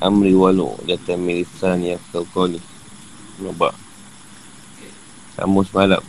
[0.00, 2.56] Amri walu Data milisan yang kau kau ni
[3.36, 3.76] Nampak
[5.36, 6.00] Sama semalam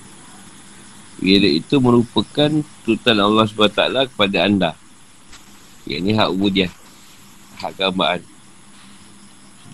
[1.20, 2.52] Bila itu merupakan
[2.88, 4.72] Tutan Allah SWT kepada anda.
[5.84, 6.72] Yang ini hak ubudiah
[7.60, 8.24] Hak keambaan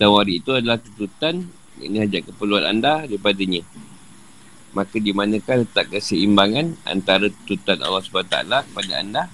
[0.02, 1.46] Dan wari itu adalah tuntutan
[1.78, 3.62] Ini hajat keperluan anda daripadanya.
[4.74, 8.34] Maka di manakah letak keseimbangan Antara tuntutan Allah SWT
[8.66, 9.30] kepada anda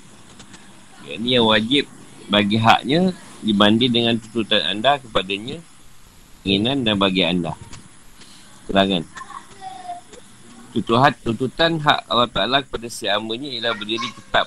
[1.11, 1.85] Yang ini yang wajib
[2.31, 3.11] bagi haknya
[3.43, 5.59] Dibanding dengan tuntutan anda kepadanya
[6.47, 7.59] Keinginan dan bagi anda.
[8.71, 9.03] Keterangan
[10.71, 14.47] Tuntutan, tuntutan hak Allah Ta'ala kepada si hambanya ialah berdiri tetap.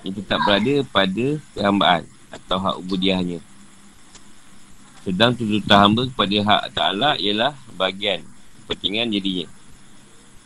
[0.00, 3.44] Yang tetap berada pada kehambaan Atau hak ubudiahnya.
[5.04, 8.24] Sedang tuntutan hamba kepada hak Ta'ala ialah bagian
[8.64, 9.46] Kepentingan dirinya.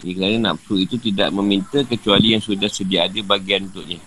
[0.02, 4.02] Ini kerana nafsu itu tidak meminta kecuali yang sudah sedia ada bagian untuknya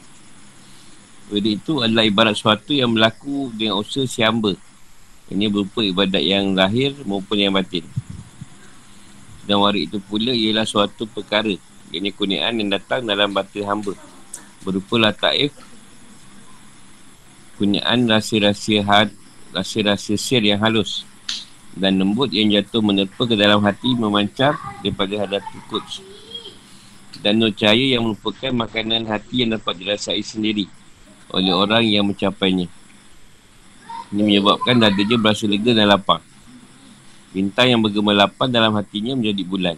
[1.26, 4.54] jadi itu adalah ibarat sesuatu yang berlaku dengan usaha si hamba.
[5.26, 7.82] Ini berupa ibadat yang lahir maupun yang batin.
[9.49, 11.54] Dan warik itu pula ialah suatu perkara.
[11.90, 13.98] Ini kuniaan yang datang dalam batin hamba.
[14.62, 15.49] Berupa lataif.
[17.58, 19.10] Kuniaan rasa-rasa had,
[19.49, 21.10] rasa-rasa sir yang halus.
[21.74, 24.54] Dan lembut yang jatuh menerpa ke dalam hati memancar
[24.86, 25.42] daripada hadap
[25.74, 26.05] kuts.
[27.18, 30.70] Dan nur cahaya yang merupakan makanan hati yang dapat dirasai sendiri
[31.36, 32.72] oleh orang yang mencapainya.
[34.16, 36.24] Ini menyebabkan dadanya berasa lega dan lapar.
[37.36, 39.76] Bintang yang bergema lapar dalam hatinya menjadi bulan.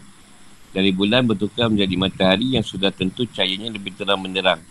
[0.69, 4.61] Dari bulan bertukar menjadi matahari yang sudah tentu cahayanya lebih terang menderang.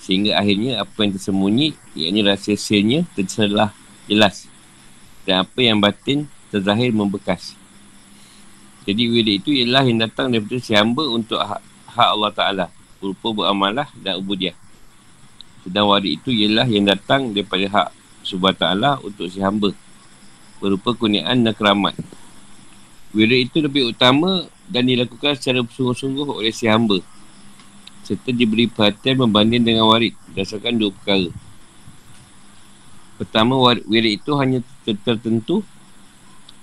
[0.00, 3.76] Sehingga akhirnya apa yang tersembunyi, iaitu rahsia-rahsianya tercelah
[4.08, 4.48] jelas.
[5.28, 7.52] Dan apa yang batin terzahir membekas.
[8.88, 11.60] Jadi wirid itu ialah yang datang daripada si hamba untuk hak
[11.92, 12.66] Allah Ta'ala.
[12.96, 14.56] Berupa beramalah dan ubudiah.
[15.66, 17.88] Sedang warid itu ialah yang datang daripada hak
[18.22, 19.72] subhanahu ta'ala untuk si hamba.
[20.58, 21.94] Berupa kuniaan dan keramat.
[23.16, 27.00] Wirid itu lebih utama dan dilakukan secara sungguh-sungguh oleh si hamba.
[28.04, 31.30] Serta diberi perhatian membanding dengan warid berdasarkan dua perkara.
[33.16, 35.64] Pertama, wirid itu hanya tertentu.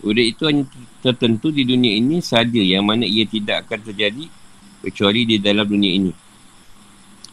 [0.05, 0.63] Wirid itu hanya
[1.01, 4.25] tertentu di dunia ini saja yang mana ia tidak akan terjadi
[4.85, 6.24] kecuali di dalam dunia ini.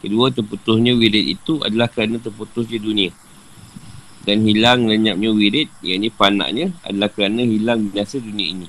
[0.02, 3.14] Kedua, terputusnya wirid itu adalah kerana terputus di dunia.
[4.26, 8.68] Dan hilang lenyapnya wirid, yang ini panaknya, adalah kerana hilang binasa dunia ini.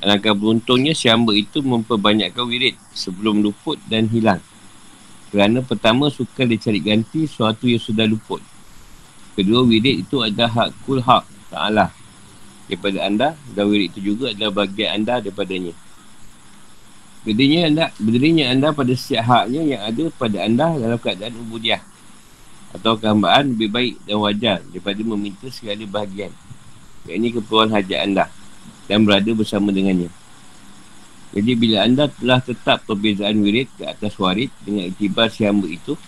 [0.00, 4.40] Alangkah beruntungnya, si hamba itu memperbanyakkan wirid sebelum luput dan hilang.
[5.28, 8.40] Kerana pertama, suka dicari ganti sesuatu yang sudah luput.
[9.36, 11.92] Kedua, wirid itu adalah hak kul hak ta'ala
[12.68, 15.72] daripada anda dan wirid itu juga adalah bagian anda daripadanya.
[17.26, 21.82] Berdirinya anda, berdirinya anda pada setiap haknya yang ada pada anda dalam keadaan ubudiah
[22.70, 26.30] atau kehambaan lebih baik dan wajar daripada meminta segala bahagian.
[27.08, 28.24] Yang ini keperluan hajat anda
[28.86, 30.12] dan berada bersama dengannya.
[31.34, 35.98] Jadi bila anda telah tetap perbezaan wirid ke atas warid dengan itibar si hamba itu,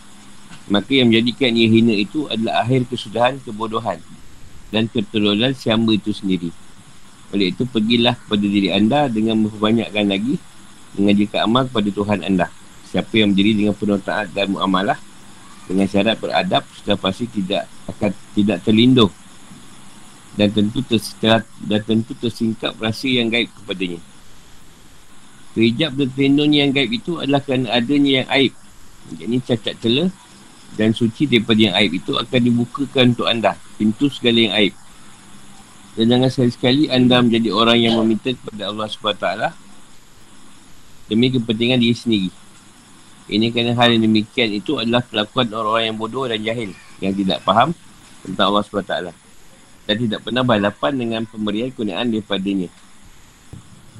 [0.71, 4.01] maka yang menjadikan ia hina itu adalah akhir kesudahan kebodohan
[4.73, 6.49] dan keterlaluan si hamba itu sendiri.
[7.31, 10.41] Oleh itu, pergilah kepada diri anda dengan memperbanyakkan lagi
[10.99, 12.47] mengajarkan amal kepada Tuhan anda.
[12.91, 14.99] Siapa yang berdiri dengan penuh taat dan muamalah
[15.71, 19.15] dengan syarat beradab sudah pasti tidak akan tidak terlindung
[20.35, 24.03] dan tentu tersetelah, dan tentu tersingkap rasa yang gaib kepadanya.
[25.55, 28.53] Kehijab dan terlindungnya yang gaib itu adalah kerana adanya yang aib.
[29.11, 30.11] Jadi cacat celah
[30.79, 33.59] dan suci daripada yang aib itu akan dibukakan untuk anda.
[33.75, 34.75] Pintu segala yang aib.
[35.99, 39.27] Dan jangan sekali-sekali anda menjadi orang yang meminta kepada Allah SWT
[41.11, 42.31] demi kepentingan diri sendiri.
[43.31, 46.71] Ini kerana hal yang demikian itu adalah kelakuan orang-orang yang bodoh dan jahil
[47.03, 47.75] yang tidak faham
[48.23, 48.95] tentang Allah SWT
[49.87, 52.71] dan tidak pernah berhadapan dengan pemberian kuniaan daripadanya.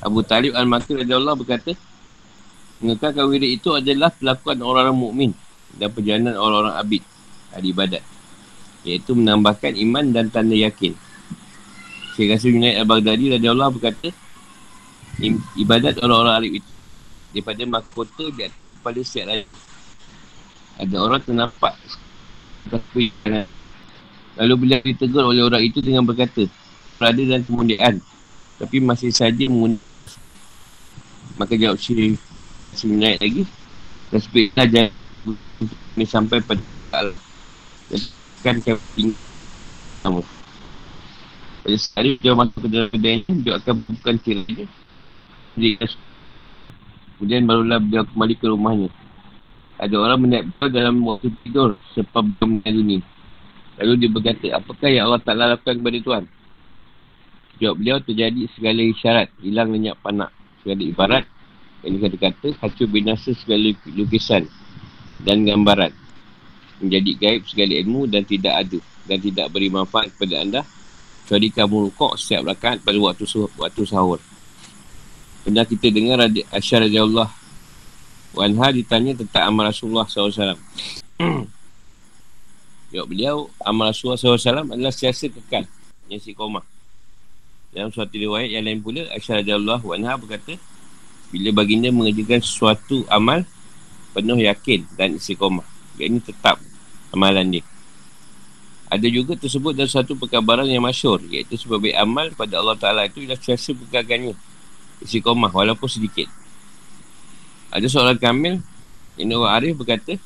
[0.01, 1.75] Abu Talib Al-Makir Allah berkata,
[2.81, 5.31] mengekalkan wirid itu adalah kelakuan orang-orang mukmin
[5.77, 7.03] dan perjalanan orang-orang abid
[7.53, 8.03] hari ibadat
[8.81, 10.97] iaitu menambahkan iman dan tanda yakin.
[12.17, 14.09] Syekh Rasul Junaid Al-Baghdadi Allah berkata,
[15.55, 16.71] ibadat orang-orang arif itu
[17.31, 19.47] daripada mahkota di kepala setiap lain.
[20.81, 21.77] Ada orang ternampak
[24.41, 26.49] Lalu bila ditegur oleh orang itu dengan berkata
[26.97, 28.01] Berada dalam kemudian
[28.57, 29.81] Tapi masih saja mengundang
[31.37, 32.17] Maka jawab si
[32.73, 33.43] Si naik lagi
[34.09, 36.63] Dan sepeda jangan sampai pada
[36.97, 37.17] Allah
[38.41, 39.21] Kan kami tinggal
[40.01, 40.21] Kamu.
[41.61, 44.65] Pada sekali dia masuk ke dalam kedai Dia akan bukan kira dia
[45.61, 45.69] Jadi
[47.21, 48.89] Kemudian barulah beliau kembali ke rumahnya.
[49.77, 53.05] ada orang beliau dalam waktu tidur sebab belum dunia.
[53.77, 56.25] Lalu dia berkata, apakah yang Allah tak lakukan kepada Tuhan?
[57.61, 60.33] Jawab beliau terjadi segala isyarat, hilang lenyap panak.
[60.65, 61.25] Segala ibarat,
[61.85, 64.49] yang kata-kata, hancur binasa segala lukisan
[65.21, 65.93] dan gambaran.
[66.81, 68.81] Menjadi gaib segala ilmu dan tidak ada.
[69.05, 70.61] Dan tidak beri manfaat kepada anda.
[71.25, 73.25] Kecuali kamu rukuk setiap rakaat pada waktu,
[73.61, 74.21] waktu sahur.
[75.41, 77.31] Pernah kita dengar Aisyah Allah
[78.31, 80.55] Wanha ditanya tentang amal Rasulullah SAW.
[82.95, 85.67] Jawab beliau, amal Rasulullah SAW adalah siasa kekal.
[86.07, 86.63] Yang si koma.
[87.75, 90.55] Dalam suatu riwayat yang lain pula, Aisyah Allah Wanha berkata,
[91.31, 93.47] bila baginda mengerjakan sesuatu amal,
[94.11, 95.67] penuh yakin dan istiqomah.
[95.99, 96.57] Yang ini tetap
[97.15, 97.65] amalan dia.
[98.91, 103.23] Ada juga tersebut dalam satu perkabaran yang masyur, iaitu sebagai amal pada Allah Ta'ala itu
[103.23, 104.35] ialah siasa pegagannya
[105.05, 106.29] istiqomah walaupun sedikit.
[107.71, 108.61] Ada seorang kamil
[109.21, 110.17] ini orang Arif berkata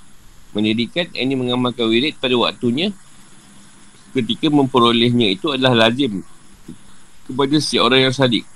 [0.54, 2.94] mendirikan ini mengamalkan wirid pada waktunya
[4.14, 6.22] ketika memperolehnya itu adalah lazim
[7.26, 8.46] kepada si orang yang sadik.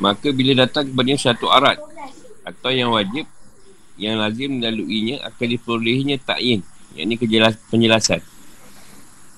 [0.00, 1.80] Maka bila datang kepada satu arat
[2.44, 3.24] atau yang wajib
[3.96, 6.60] yang lazim melaluinya akan diperolehnya ta'in
[6.96, 8.20] yang ini kejelas, penjelasan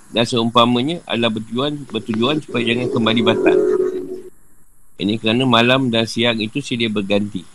[0.09, 3.57] dan seumpamanya adalah bertujuan bertujuan supaya jangan kembali batal
[4.99, 7.47] ini kerana malam dan siang itu sedia berganti.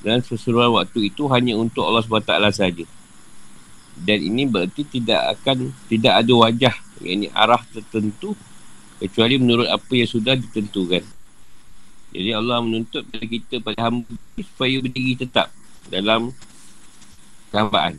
[0.00, 2.86] Dan seseruan waktu itu hanya untuk Allah SWT saja.
[4.00, 6.74] Dan ini berarti tidak akan, tidak ada wajah,
[7.04, 8.32] yang ini arah tertentu
[9.02, 11.04] kecuali menurut apa yang sudah ditentukan.
[12.14, 15.50] Jadi Allah menuntut pada kita, pada hamba supaya berdiri tetap
[15.90, 16.30] dalam
[17.50, 17.98] kehambaan.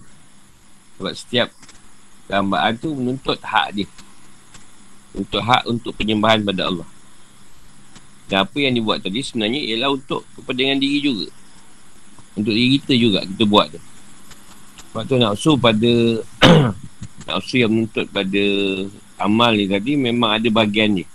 [0.97, 1.47] Sebab setiap
[2.31, 3.88] kehambaan tu menuntut hak dia.
[5.12, 6.88] Untuk hak untuk penyembahan pada Allah.
[8.31, 11.27] Dan apa yang dibuat tadi sebenarnya ialah untuk kepentingan diri juga.
[12.39, 13.81] Untuk diri kita juga kita buat tu.
[14.87, 15.91] Sebab tu nafsu pada
[17.27, 18.43] nafsu yang menuntut pada
[19.19, 21.07] amal ni tadi memang ada bahagian dia.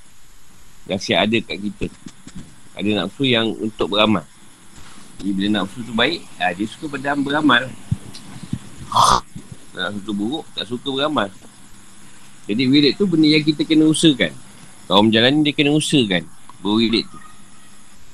[0.92, 1.86] Yang siap ada kat kita.
[2.76, 4.28] Ada nafsu yang untuk beramal.
[5.16, 7.72] Jadi bila nafsu tu baik, ah, dia suka pada beramal.
[9.72, 11.32] Nafsu tu buruk, tak suka beramal.
[12.44, 14.36] Jadi wirid tu benda yang kita kena usahakan.
[14.84, 16.35] Kalau menjalani dia kena usahakan
[16.66, 17.18] berwirid tu.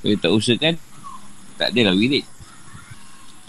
[0.05, 0.73] Kalau tak usahakan,
[1.57, 2.21] tak adalah wirid.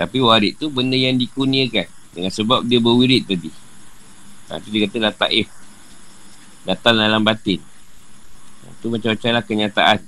[0.00, 1.86] Tapi warid tu benda yang dikurniakan
[2.16, 3.50] dengan sebab dia berwirid tadi.
[4.48, 5.48] Ha, tu dia kata lataif.
[6.64, 7.60] Datang dalam batin.
[8.64, 9.98] Ha, tu macam-macam lah kenyataan.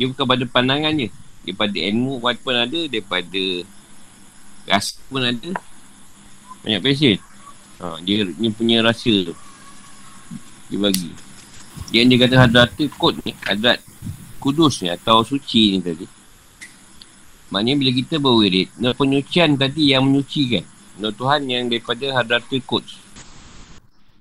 [0.00, 1.08] Dia bukan pada pandangan je.
[1.44, 3.42] Daripada ilmu pun ada, daripada
[4.68, 5.50] rasa pun ada.
[6.64, 7.18] Banyak pasien.
[7.80, 9.34] Ha, dia, dia punya rasa tu.
[10.70, 11.29] Dia bagi.
[11.90, 13.82] Yang dia kata hadrat kod ni, hadrat
[14.38, 16.06] kudus ni atau suci ni tadi.
[17.50, 20.62] Maknanya bila kita berwirid, nur penyucian tadi yang menyucikan.
[21.02, 22.86] Nur Tuhan yang daripada hadrat kod.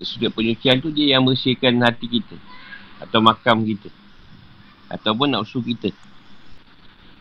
[0.02, 2.36] Sudut penyucian tu dia yang bersihkan hati kita.
[2.98, 3.92] Atau makam kita.
[4.90, 5.94] Ataupun nafsu kita.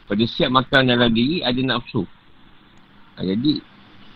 [0.09, 2.09] Pada setiap makam dalam diri ada nafsu.
[3.19, 3.61] Ha, jadi,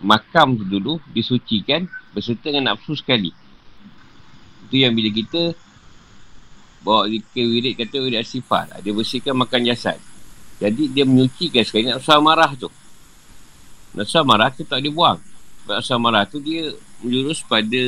[0.00, 1.85] makam tu dulu disucikan
[2.17, 3.35] berserta dengan nafsu sekali.
[4.64, 5.53] Itu yang bila kita
[6.82, 8.82] bawa zikir wirid kata wirid sifat.
[8.82, 9.96] Dia bersihkan makan jasad.
[10.58, 12.70] Jadi dia menyucikan sekali usah marah tu.
[13.94, 15.19] Usah marah tu tak dia buang.
[15.67, 17.83] Nak usah marah tu dia menjurus pada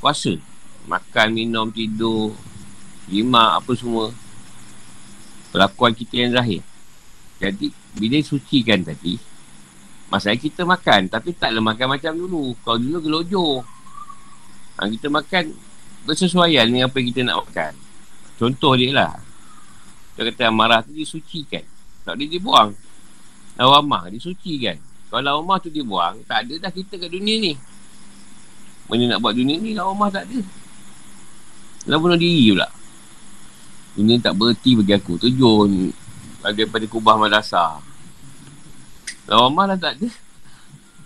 [0.00, 0.36] puasa.
[0.84, 2.36] Makan, minum, tidur
[3.08, 4.12] lima apa semua.
[5.52, 6.60] Perlakuan kita yang zahir.
[7.40, 9.16] Jadi bila sucikan tadi
[10.12, 11.08] Masalah kita makan.
[11.08, 12.54] Tapi taklah makan macam dulu.
[12.62, 13.54] Kalau dulu gelojoh.
[14.78, 15.54] Ha, Kita makan
[16.04, 17.83] Bersesuaian dengan apa yang kita nak makan
[18.34, 19.12] Contoh dia lah.
[20.14, 21.62] Dia kata amarah tu disucikan.
[22.02, 22.74] Tak dia dibuang.
[23.54, 24.78] Lawamah disucikan.
[25.10, 27.52] Kalau lawamah tu dibuang, tak ada dah kita kat dunia ni.
[28.90, 30.40] Mana nak buat dunia ni, lawamah tak ada.
[31.86, 32.68] Dalam bunuh diri pula.
[33.94, 35.14] Dunia tak berhenti bagi aku.
[35.22, 35.54] Tujuh
[36.42, 37.78] daripada kubah madrasah.
[39.30, 40.08] Lawamah lah tak ada.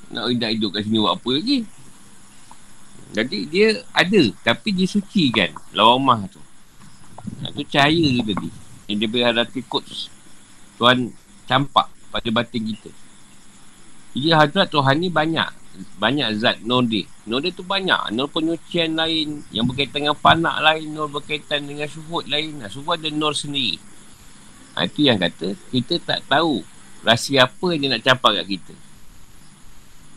[0.08, 1.58] Nak hidup hidup kat sini buat apa lagi.
[3.12, 4.22] Jadi dia ada.
[4.40, 6.40] Tapi dia sucikan lawamah tu.
[7.54, 8.48] Itu cahaya dia tadi.
[8.88, 10.08] Yang dia berhadapi coach.
[10.78, 11.12] Tuhan
[11.48, 12.90] campak pada batin kita.
[14.16, 15.50] Jadi hadrat Tuhan ni banyak.
[15.98, 17.06] Banyak zat nur dia.
[17.28, 18.10] Nur dia tu banyak.
[18.10, 19.46] Nur penyucian lain.
[19.54, 20.90] Yang berkaitan dengan panak lain.
[20.90, 22.58] Nur berkaitan dengan syuhud lain.
[22.58, 23.78] Nah, syuhud ada nur sendiri.
[24.74, 25.54] Ha, itu yang kata.
[25.70, 26.64] Kita tak tahu.
[27.06, 28.74] Rahsia apa yang dia nak campak kat kita.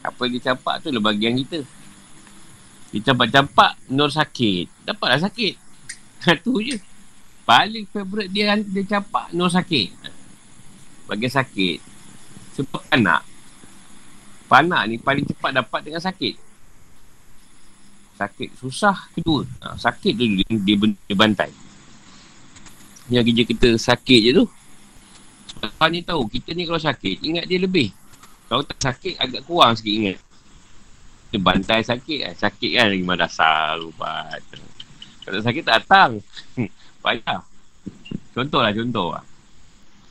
[0.01, 1.59] Apa yang dia campak tu lah bagian kita.
[2.89, 3.71] Dia campak-campak.
[3.93, 4.87] Nur sakit.
[4.87, 5.53] Dapatlah sakit.
[6.41, 6.90] Itu je.
[7.51, 9.91] Paling favourite dia dia campak Nur sakit
[11.11, 11.77] Bagi sakit
[12.55, 13.27] Sebab anak
[14.51, 16.35] Panak ni paling cepat dapat dengan sakit.
[18.19, 18.49] Sakit.
[18.59, 19.47] Susah kedua.
[19.63, 21.47] Ha, sakit tu dia, dia, dia bantai.
[23.07, 24.45] Yang kerja kita sakit je tu.
[25.55, 27.95] Sebab ni tahu, kita ni kalau sakit, ingat dia lebih.
[28.51, 30.17] Kalau tak sakit, agak kurang sikit ingat.
[31.31, 32.33] Dia bantai sakit kan.
[32.35, 34.43] Sakit kan lagi dasar ubat.
[35.23, 36.19] Kalau sakit tak datang.
[37.01, 37.41] Payah.
[38.31, 39.25] Contoh lah, contoh lah.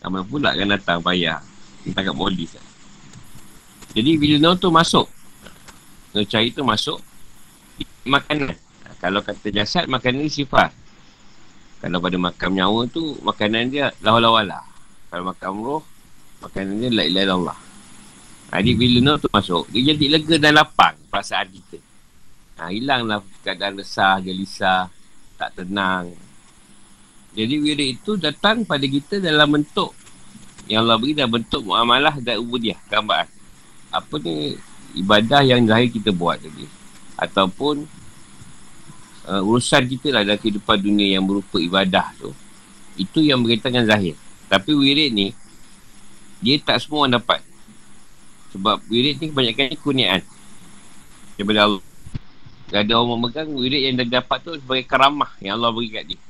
[0.04, 1.40] Ramai pula kan datang payah.
[1.87, 2.66] Kita kat polis lah.
[3.97, 5.06] Jadi bila Nur tu masuk.
[6.12, 6.99] Nur cair tu masuk.
[8.04, 8.54] Makanan.
[9.00, 10.70] Kalau kata jasad, makanan ni sifat.
[11.80, 14.64] Kalau pada makam nyawa tu, makanan dia lawa-lawa lah.
[15.09, 15.82] Kalau makam roh,
[16.44, 17.59] makanan dia la ilaha Allah.
[18.50, 21.78] Jadi bila Nur tu masuk, dia jadi lega dan lapang perasaan kita.
[22.61, 24.92] Ha, hilanglah keadaan resah, gelisah,
[25.40, 26.12] tak tenang.
[27.30, 29.94] Jadi wirid itu datang pada kita dalam bentuk
[30.70, 33.26] yang Allah beri dalam bentuk muamalah dan ubudiah, gambaran.
[33.90, 34.54] Apa ni
[34.94, 36.66] ibadah yang zahir kita buat tadi.
[37.18, 37.90] Ataupun
[39.26, 42.30] uh, urusan kita lah dalam kehidupan dunia yang berupa ibadah tu.
[42.94, 44.14] Itu yang berkaitan dengan zahir.
[44.46, 45.34] Tapi wirid ni,
[46.38, 47.42] dia tak semua orang dapat.
[48.54, 50.22] Sebab wirid ni kebanyakan kurniaan.
[51.34, 51.82] Daripada Allah.
[52.70, 56.20] Ada orang memegang wirid yang dah dapat tu sebagai keramah yang Allah beri kat dia.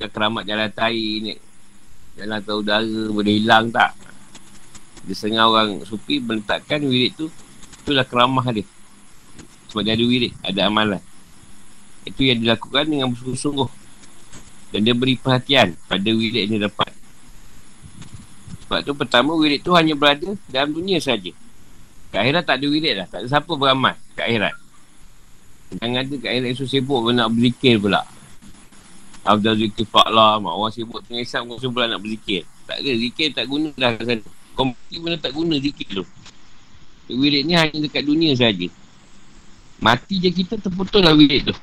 [0.00, 1.34] Kan keramat jalan tahi ni.
[2.16, 3.92] Jalan ke udara boleh hilang tak?
[5.04, 7.28] Dia setengah orang supi meletakkan wirid tu.
[7.84, 8.64] Itulah keramah dia.
[9.68, 11.02] Sebab dia ada wirid, ada amalan.
[12.08, 13.70] Itu yang dilakukan dengan bersungguh-sungguh.
[14.72, 16.90] Dan dia beri perhatian pada wirid yang dia dapat.
[18.64, 21.34] Sebab tu pertama wirid tu hanya berada dalam dunia saja.
[22.10, 23.06] Kat akhirat tak ada wirid lah.
[23.10, 24.54] Tak ada siapa beramal kat akhirat.
[25.78, 28.02] Jangan ada kat akhirat yang sibuk pun nak berzikir pula.
[29.24, 30.40] Abdul zikir fa'la.
[30.40, 32.46] Mak orang sibuk tengah isap kau pula nak berzikir.
[32.64, 32.92] Tak ada.
[32.94, 34.24] Zikir tak guna dah sana.
[34.56, 36.04] Kompeti pun tak guna zikir tu.
[37.10, 38.68] Wirid ni hanya dekat dunia saja.
[39.80, 41.54] Mati je kita terputus lah wirid tu.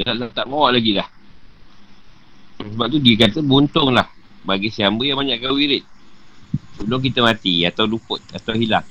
[0.00, 1.08] Dah tak bawa lagi dah.
[2.58, 4.10] Sebab tu dia kata buntung lah
[4.48, 5.84] bagi siapa yang banyakkan wirid
[6.78, 8.86] sebelum kita mati atau luput atau hilang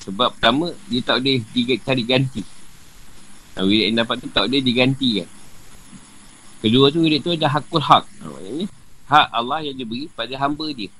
[0.00, 2.46] sebab pertama dia tak boleh ditarik ganti
[3.58, 5.28] wirid yang dapat tu tak boleh diganti kan
[6.60, 8.04] kedua tu wirid tu ada hakul hak.
[8.22, 8.66] Maknanya
[9.10, 10.90] hak Allah yang dia beri pada hamba dia.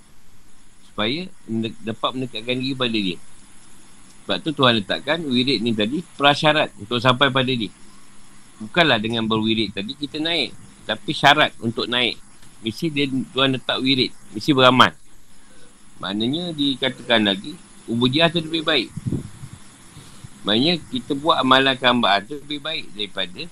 [0.90, 1.28] Supaya
[1.84, 3.18] dapat mendekatkan diri pada dia.
[4.24, 7.70] Sebab tu Tuhan letakkan wirid ni tadi prasyarat untuk sampai pada dia.
[8.60, 10.52] Bukanlah dengan berwirid tadi kita naik
[10.84, 12.18] tapi syarat untuk naik.
[12.60, 14.92] Mesti dia Tuhan letak wirid Mesti beramal.
[15.96, 17.56] Maknanya dikatakan lagi
[17.90, 18.92] Ubudiah tu lebih baik.
[20.46, 23.42] Maknanya kita buat amalan kehambaan tu lebih baik daripada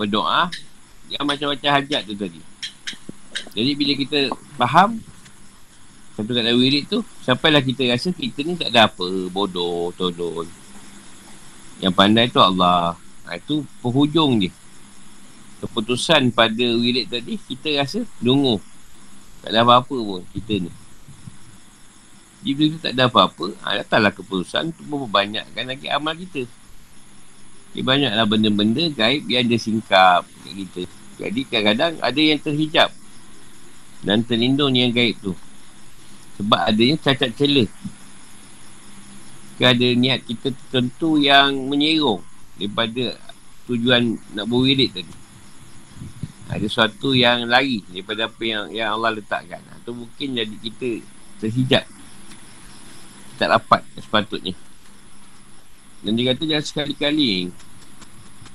[0.00, 0.48] Berdoa
[1.10, 2.40] Yang macam-macam hajat tu tadi.
[3.50, 4.18] Jadi bila kita
[4.54, 5.02] faham
[6.14, 10.46] Satu kata wirid tu Sampailah kita rasa kita ni tak ada apa Bodoh, tolong.
[11.80, 12.94] Yang pandai tu Allah.
[13.26, 14.52] Ha, Itu penghujung dia.
[15.64, 18.60] Keputusan pada wirid tadi kita rasa dungu.
[19.40, 20.70] Tak ada apa-apa pun kita ni.
[22.44, 26.44] Jika kita tak ada apa-apa ha, datanglah keputusan untuk memperbanyakkan lagi amal kita.
[27.72, 32.90] Dia banyaklah benda-benda gaib yang dia singkap kat kita jadi kadang-kadang ada yang terhijab
[34.00, 35.36] dan terlindung yang gaib tu
[36.40, 37.68] sebab adanya cacat celah
[39.60, 42.24] ada niat kita tertentu yang menyerong
[42.56, 43.20] daripada
[43.68, 45.20] tujuan nak berwirid tadi
[46.50, 49.62] ada sesuatu yang lari daripada apa yang, yang Allah letakkan.
[49.78, 50.88] Atau mungkin jadi kita
[51.38, 51.86] terhijab.
[53.38, 54.54] Tak dapat sepatutnya.
[56.02, 57.54] Dan dia kata jangan sekali-kali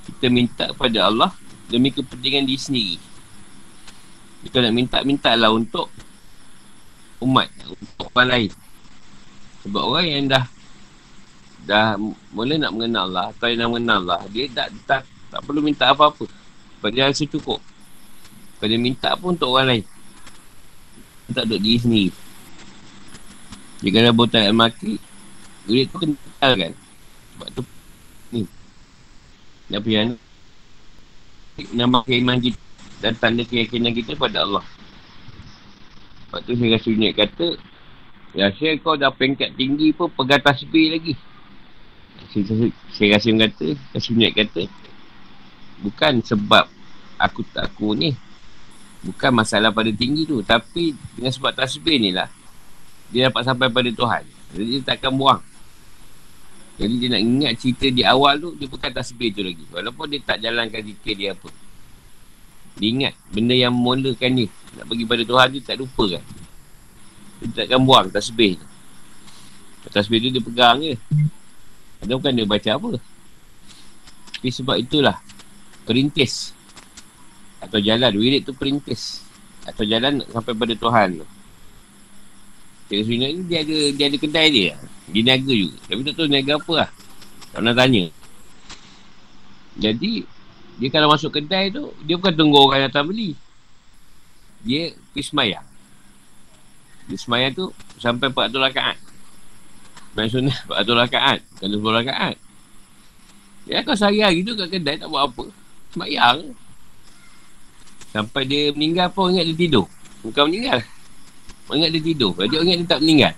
[0.06, 1.32] kita minta kepada Allah
[1.66, 2.96] demi kepentingan diri sendiri.
[4.46, 5.90] Kita nak minta, lah untuk
[7.22, 8.50] umat, untuk orang lain.
[9.66, 10.44] Sebab orang yang dah
[11.66, 11.98] dah
[12.30, 15.02] mula nak mengenal Allah atau yang nak mengenal Allah, dia tak, tak,
[15.34, 16.30] tak perlu minta apa-apa.
[16.78, 17.58] Sebab dia rasa cukup.
[18.56, 19.84] Kau dia minta pun untuk orang lain.
[21.34, 22.10] Tak duduk diri sendiri.
[23.82, 24.96] Jika ada botak yang mati,
[25.66, 26.72] duit tu kental kan.
[27.34, 27.62] Sebab tu,
[28.32, 28.46] ni.
[29.68, 30.16] Nak pergi
[31.72, 32.60] Nama keimanan kita
[33.00, 34.64] dan tanda keyakinan kita pada Allah.
[36.28, 37.48] Sebab tu saya rasa unit kata,
[38.36, 41.16] Ya, saya kau dah pengkat tinggi pun pegang tasbih lagi.
[42.28, 44.68] Saya, saya, saya rasa kata, kasih unit kata,
[45.80, 46.68] bukan sebab
[47.16, 48.12] aku tak aku ni,
[49.06, 50.42] Bukan masalah pada tinggi tu.
[50.42, 52.26] Tapi dengan sebab tasbih ni lah.
[53.14, 54.22] Dia dapat sampai pada Tuhan.
[54.50, 55.38] Jadi dia takkan buang.
[56.76, 58.52] Jadi dia nak ingat cerita di awal tu.
[58.60, 59.64] Dia bukan tasbih tu lagi.
[59.72, 61.48] Walaupun dia tak jalankan zikir dia apa.
[62.76, 64.48] Dia ingat benda yang memulakan dia.
[64.76, 66.24] Nak pergi pada Tuhan dia tak lupa kan.
[67.40, 68.66] Dia takkan buang tasbih tu.
[69.88, 70.94] Tasbih tu dia pegang je.
[72.04, 73.00] Ada bukan dia baca apa.
[74.36, 75.16] Tapi sebab itulah.
[75.88, 76.52] Perintis.
[77.64, 78.12] Atau jalan.
[78.12, 79.24] Wirid tu perintis.
[79.64, 81.26] Atau jalan sampai pada Tuhan tu.
[82.86, 84.74] Cik Sunat ni dia ada, dia ada kedai dia.
[85.10, 85.76] Dia niaga juga.
[85.86, 86.90] Tapi tak tahu niaga apa lah.
[87.54, 88.04] Tak pernah tanya.
[89.76, 90.12] Jadi,
[90.76, 93.36] dia kalau masuk kedai tu, dia bukan tunggu orang datang beli.
[94.66, 95.66] Dia pergi semayang.
[97.06, 97.70] Dia semayang tu
[98.02, 98.98] sampai 400 rakaat.
[100.12, 101.38] Semayang sunnah 400 rakaat.
[101.62, 102.36] Kalau 10 rakaat.
[103.66, 105.44] Ya kau sehari-hari tu kat kedai tak buat apa.
[105.94, 106.54] Semayang.
[108.14, 109.86] Sampai dia meninggal pun ingat dia tidur.
[110.22, 110.80] Bukan meninggal.
[111.66, 112.30] Orang ingat dia tidur.
[112.34, 113.32] Kalau dia ingat dia tak meninggal.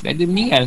[0.00, 0.64] Tak ada meninggal.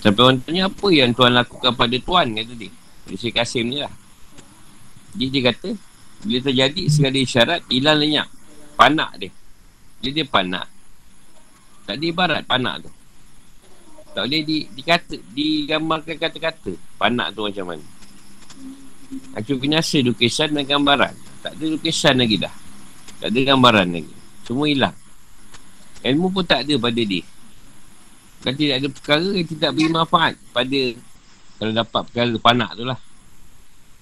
[0.00, 2.72] Sampai orang tanya apa yang Tuhan lakukan pada Tuhan kata dia.
[3.12, 3.92] Syekh Kasim ni lah.
[5.12, 5.76] Dia, dia kata,
[6.24, 8.28] bila terjadi segala isyarat, hilang lenyap.
[8.80, 9.30] Panak dia.
[10.00, 10.66] Bila dia panak,
[11.84, 12.90] tak ada ibarat panak tu.
[14.10, 16.72] Tak boleh di, dikata, digambarkan kata-kata.
[16.96, 17.86] Panak tu macam mana.
[19.36, 21.29] Aku binasa lukisan dan gambaran.
[21.40, 22.54] Tak ada lukisan lagi dah.
[23.20, 24.14] Tak ada gambaran lagi.
[24.44, 24.96] Semua hilang.
[26.00, 27.24] Ilmu pun tak ada pada dia.
[28.40, 30.80] Kan tidak ada perkara yang tidak beri manfaat pada
[31.60, 32.96] kalau dapat perkara panak tu lah.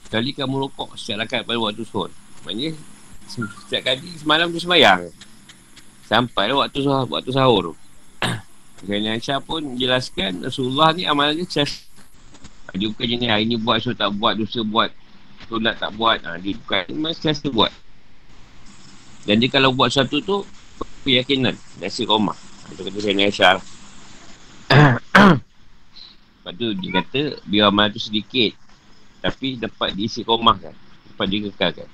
[0.06, 2.10] Sekali kamu rokok setiap rakat pada waktu suhur.
[2.46, 2.70] Maksudnya
[3.66, 5.10] setiap kali semalam tu semayang.
[6.06, 7.74] Sampai lah waktu sahur, waktu sahur tu.
[8.86, 11.66] Kerana Aisyah pun jelaskan Rasulullah ni amalan dia
[12.78, 14.92] dia bukan jenis hari ni buat so tak buat Dosa buat
[15.46, 17.72] Solat tak buat ha, Dia bukan Memang setiap buat
[19.22, 20.42] Dan dia kalau buat satu tu
[21.06, 22.34] Keyakinan Rasa koma
[22.74, 23.64] Itu kata saya lah
[26.42, 28.52] Lepas tu dia kata Biar amalan tu sedikit
[29.22, 30.74] Tapi dapat diisi koma kan
[31.14, 31.88] Dapat dia kekalkan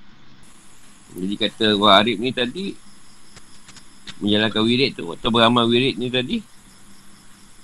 [1.15, 2.73] Jadi kata Wah Arif ni tadi
[4.25, 6.55] Menjalankan wirid tu Atau beramal wirid ni tadi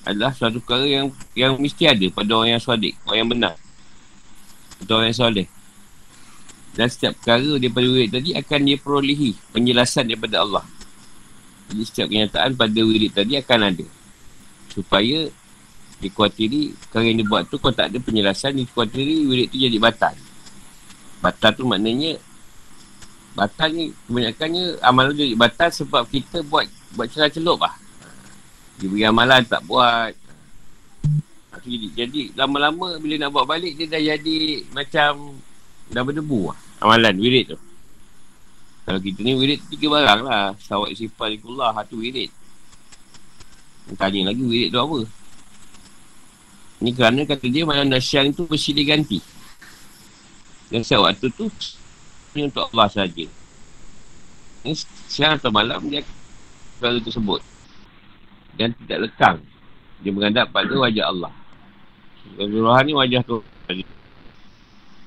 [0.04, 3.54] adalah suatu perkara yang yang mesti ada pada orang yang suadik, orang yang benar.
[4.80, 5.46] Atau orang yang soleh.
[6.70, 10.64] Dan setiap perkara daripada wirid tadi akan dia perolehi penjelasan daripada Allah.
[11.70, 13.86] Jadi setiap kenyataan pada wirid tadi akan ada.
[14.70, 15.30] Supaya
[16.00, 20.14] dikuatiri perkara yang dia buat tu kalau tak ada penjelasan dikuatiri wirid tu jadi batal.
[21.20, 22.16] Batal tu maknanya
[23.36, 27.74] batal ni kebanyakannya amalan jadi batal sebab kita buat buat celah-celup lah.
[28.80, 30.16] Dia beri amalan tak buat.
[31.60, 35.36] Jadi, jadi lama-lama bila nak buat balik dia dah jadi macam
[35.90, 36.58] dah berdebu lah.
[36.80, 37.58] Amalan wirid tu.
[38.86, 40.54] Kalau kita ni wirid tiga barang lah.
[40.62, 42.30] Sawak sifat ikullah satu wirid.
[43.98, 44.98] Tanya lagi wirid tu apa.
[46.80, 49.20] Ni kerana kata dia malam nasyang tu bersilih ganti.
[50.70, 51.50] Dan waktu tu
[52.32, 53.26] ni untuk Allah saja.
[54.62, 54.72] Ni
[55.10, 56.06] siang atau malam dia
[56.80, 57.42] kalau tersebut
[58.56, 59.36] dan tidak lekang.
[60.00, 61.32] Dia menghadap pada wajah Allah.
[62.40, 63.44] Rasulullah ni wajah tu.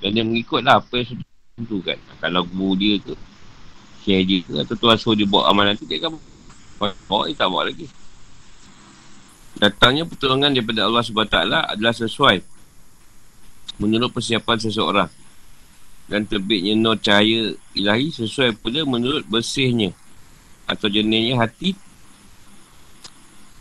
[0.03, 1.97] Dan dia mengikutlah apa yang sudah tentukan.
[2.19, 3.15] Kalau guru dia ke,
[4.03, 6.19] share dia ke, atau tuan suruh dia buat amalan tu, dia akan
[7.07, 7.87] bawa, dia tak bawa lagi.
[9.55, 11.37] Datangnya pertolongan daripada Allah SWT
[11.71, 12.43] adalah sesuai
[13.79, 15.09] menurut persiapan seseorang.
[16.03, 19.95] Dan terbitnya nur cahaya ilahi sesuai pula menurut bersihnya
[20.67, 21.79] atau jernihnya hati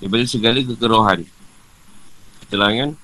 [0.03, 1.23] daripada segala kekerohan.
[2.43, 2.99] Keterangan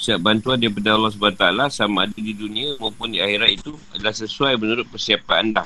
[0.00, 4.56] setiap bantuan daripada Allah SWT sama ada di dunia maupun di akhirat itu adalah sesuai
[4.56, 5.64] menurut persiapan anda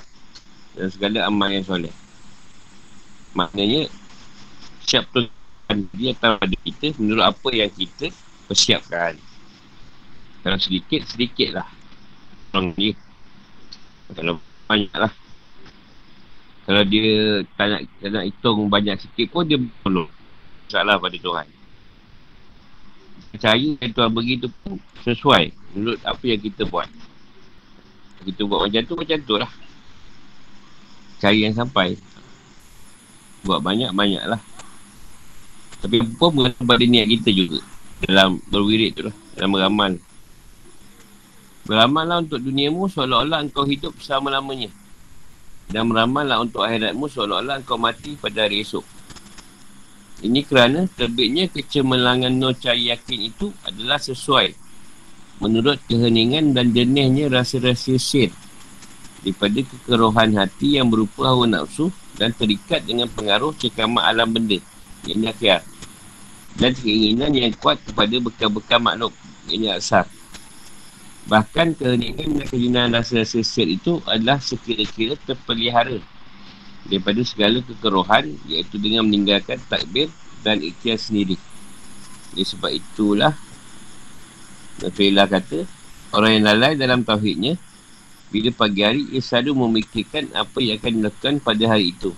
[0.74, 1.94] dan segala amal yang soleh.
[3.38, 3.86] Maknanya
[4.82, 8.10] siap Tuhan dia atas pada kita menurut apa yang kita
[8.50, 9.14] persiapkan.
[10.42, 11.68] Kalau sedikit, sedikit lah.
[12.50, 12.92] Orang dia.
[14.18, 15.14] Kalau banyak lah.
[16.66, 20.10] Kalau dia tak nak, tak nak hitung banyak sikit pun dia belum
[20.66, 21.46] salah pada Tuhan.
[23.34, 26.86] Percaya yang Tuhan beri tu pun sesuai menurut apa yang kita buat.
[28.22, 29.50] Kita buat macam tu, macam tu lah.
[31.18, 31.98] Cari yang sampai.
[33.42, 34.38] Buat banyak-banyak lah.
[35.82, 37.58] Tapi pun pada niat kita juga.
[38.06, 39.16] Dalam berwirid tu lah.
[39.34, 39.98] Dalam beramal.
[41.66, 44.70] Beramal lah untuk duniamu seolah-olah engkau hidup selama-lamanya.
[45.66, 48.93] Dan beramal lah untuk akhiratmu seolah-olah engkau mati pada hari esok.
[50.24, 54.56] Ini kerana terbitnya kecemerlangan nur cahaya yakin itu adalah sesuai
[55.42, 58.32] menurut keheningan dan jernihnya rasa-rasa sir
[59.20, 64.56] daripada kekerohan hati yang berupa hawa nafsu dan terikat dengan pengaruh cekaman alam benda
[65.04, 65.60] yang akhir
[66.56, 69.12] dan keinginan yang kuat kepada bekal-bekal makhluk
[69.50, 70.08] yang asar
[71.28, 75.98] bahkan keheningan dan kejenahan rasa-rasa sir itu adalah sekira-kira terpelihara
[76.88, 80.12] daripada segala kekerohan iaitu dengan meninggalkan takbir
[80.44, 81.40] dan ikhtiar sendiri.
[82.34, 83.32] Jadi sebab itulah
[84.82, 85.70] Nafilah kata
[86.10, 87.54] orang yang lalai dalam tauhidnya
[88.34, 92.10] bila pagi hari ia selalu memikirkan apa yang akan dilakukan pada hari itu.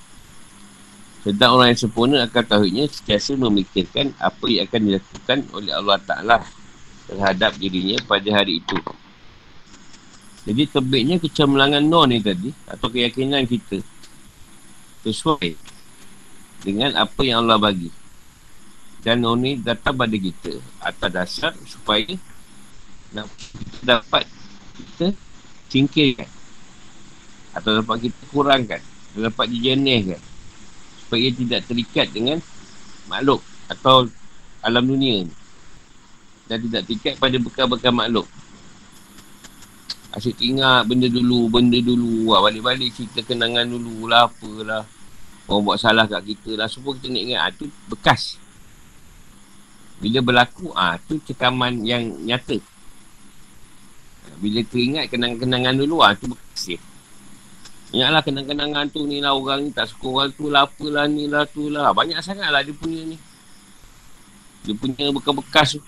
[1.20, 6.38] Sedang orang yang sempurna akan tauhidnya setiasa memikirkan apa yang akan dilakukan oleh Allah Ta'ala
[7.04, 8.78] terhadap dirinya pada hari itu.
[10.46, 13.82] Jadi terbitnya kecemerlangan Nur ni tadi atau keyakinan kita
[15.06, 15.54] sesuai
[16.66, 17.94] dengan apa yang Allah bagi.
[19.06, 22.10] Dan Nur ni datang pada kita atas dasar supaya
[23.86, 24.26] dapat
[24.74, 25.14] kita
[25.70, 26.26] singkirkan
[27.54, 30.18] atau dapat kita kurangkan atau dapat dijenihkan
[31.06, 32.42] supaya tidak terikat dengan
[33.06, 33.38] makhluk
[33.70, 34.10] atau
[34.58, 35.34] alam dunia ni.
[36.50, 38.26] Dan tidak terikat pada bekal-bekal makhluk.
[40.10, 42.34] Asyik ingat benda dulu benda dulu.
[42.34, 44.95] Balik-balik cerita kenangan dulu lah apalah
[45.46, 48.38] orang buat salah kat kita lah semua kita nak ingat ah, tu bekas
[50.02, 52.60] bila berlaku ah tu cekaman yang nyata
[54.36, 56.80] bila teringat kenangan-kenangan dulu ah tu bersih.
[57.94, 61.48] Ingatlah kenangan-kenangan tu ni lah orang ni tak suka orang tu lah apalah ni lah
[61.48, 61.94] tu lah.
[61.96, 63.16] Banyak sangat lah dia punya ni.
[64.66, 65.80] Dia punya bekas-bekas tu.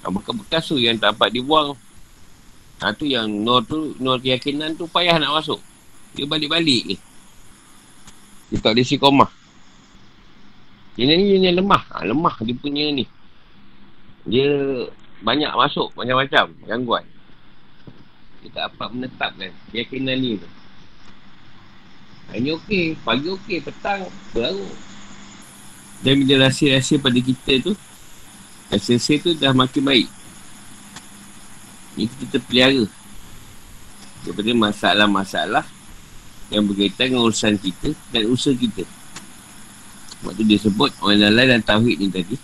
[0.00, 1.74] Ha, bekas-bekas tu yang tak dapat dibuang.
[2.80, 5.58] Ha, tu yang nur tu, nur keyakinan tu payah nak masuk.
[6.14, 6.96] Dia balik-balik ni.
[8.52, 9.30] Dia tak ada si komah.
[10.96, 11.82] Dia ni dia lemah.
[11.92, 13.04] Ha, lemah dia punya ni.
[14.26, 14.48] Dia
[15.22, 17.04] banyak masuk macam-macam gangguan
[18.46, 20.48] kita dapat menetapkan keyakinan ni tu.
[22.30, 24.70] Ini okey, pagi okey, petang baru.
[26.00, 27.72] Dan bila rahsia-rahsia pada kita tu,
[28.70, 30.08] rahsia-rahsia tu dah makin baik.
[31.98, 32.86] Ini kita pelihara.
[34.22, 35.66] Daripada masalah-masalah
[36.50, 38.86] yang berkaitan dengan urusan kita dan usaha kita.
[40.22, 42.36] Waktu dia sebut orang lain dan tauhid ni tadi.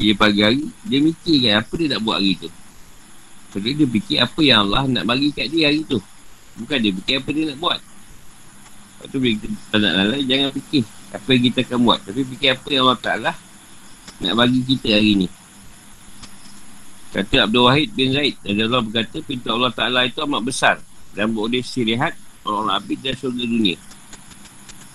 [0.00, 2.50] Dia pagi hari, dia mikirkan apa dia nak buat hari tu.
[3.52, 6.00] Sebab dia fikir apa yang Allah nak bagi kat dia hari tu.
[6.56, 7.80] Bukan dia fikir apa dia nak buat.
[7.82, 11.98] Lepas tu bila kita nak lalai, jangan fikir apa yang kita akan buat.
[12.06, 13.32] Tapi fikir apa yang Allah Ta'ala
[14.22, 15.28] nak bagi kita hari ni.
[17.12, 18.40] Kata Abdul Wahid bin Zaid.
[18.40, 20.76] Dan Allah berkata, pintu Allah Ta'ala itu amat besar.
[21.12, 23.76] Dan boleh sirihat orang abid dan surga dunia.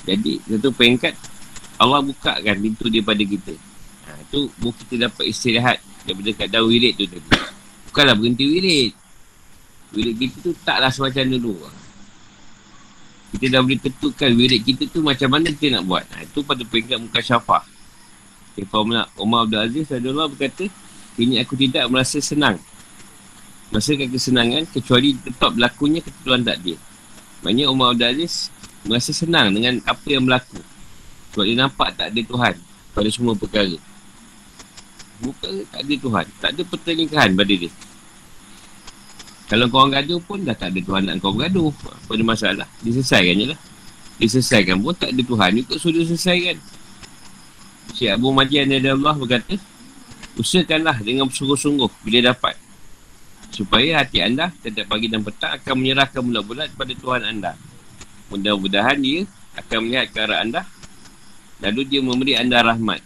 [0.07, 1.13] Jadi, satu peringkat,
[1.77, 3.53] Allah buka kan pintu dia pada kita.
[4.07, 7.29] Ha, itu, kita dapat istirahat daripada kat daun wirid tu tadi.
[7.91, 8.91] Bukanlah berhenti wirid.
[9.91, 11.53] Wirid kita tu taklah semacam dulu.
[13.35, 16.03] Kita dah boleh tentukan wirid kita tu macam mana kita nak buat.
[16.15, 17.63] Ha, itu pada peringkat muka syafah.
[18.55, 18.75] Siapa
[19.21, 20.65] Umar Abdul Aziz adalah berkata,
[21.19, 22.57] ini aku tidak merasa senang.
[23.69, 26.79] Merasakan kesenangan kecuali tetap berlakunya ketentuan takdir.
[27.47, 28.51] Maksudnya Umar Abdul Aziz
[28.83, 30.59] merasa senang dengan apa yang berlaku.
[31.31, 32.53] Sebab dia nampak tak ada Tuhan
[32.91, 33.79] pada semua perkara.
[35.23, 36.25] Bukan tak ada Tuhan.
[36.43, 37.71] Tak ada pertelingkahan pada dia.
[39.47, 41.71] Kalau kau orang gaduh pun dah tak ada Tuhan nak kau bergaduh.
[41.71, 42.67] Apa ada masalah?
[42.83, 43.59] Diselesaikan je lah.
[44.19, 46.59] Diselesaikan pun tak ada Tuhan juga sudah selesaikan.
[47.95, 49.55] Syekh Abu Majian dari Allah berkata,
[50.35, 52.59] usahakanlah dengan sungguh-sungguh bila dapat.
[53.57, 57.51] Supaya hati anda setiap pagi dan petang akan menyerahkan bulat-bulat kepada Tuhan anda.
[58.29, 59.25] Mudah-mudahan dia
[59.57, 60.61] akan melihat ke arah anda.
[61.65, 63.01] Lalu dia memberi anda rahmat.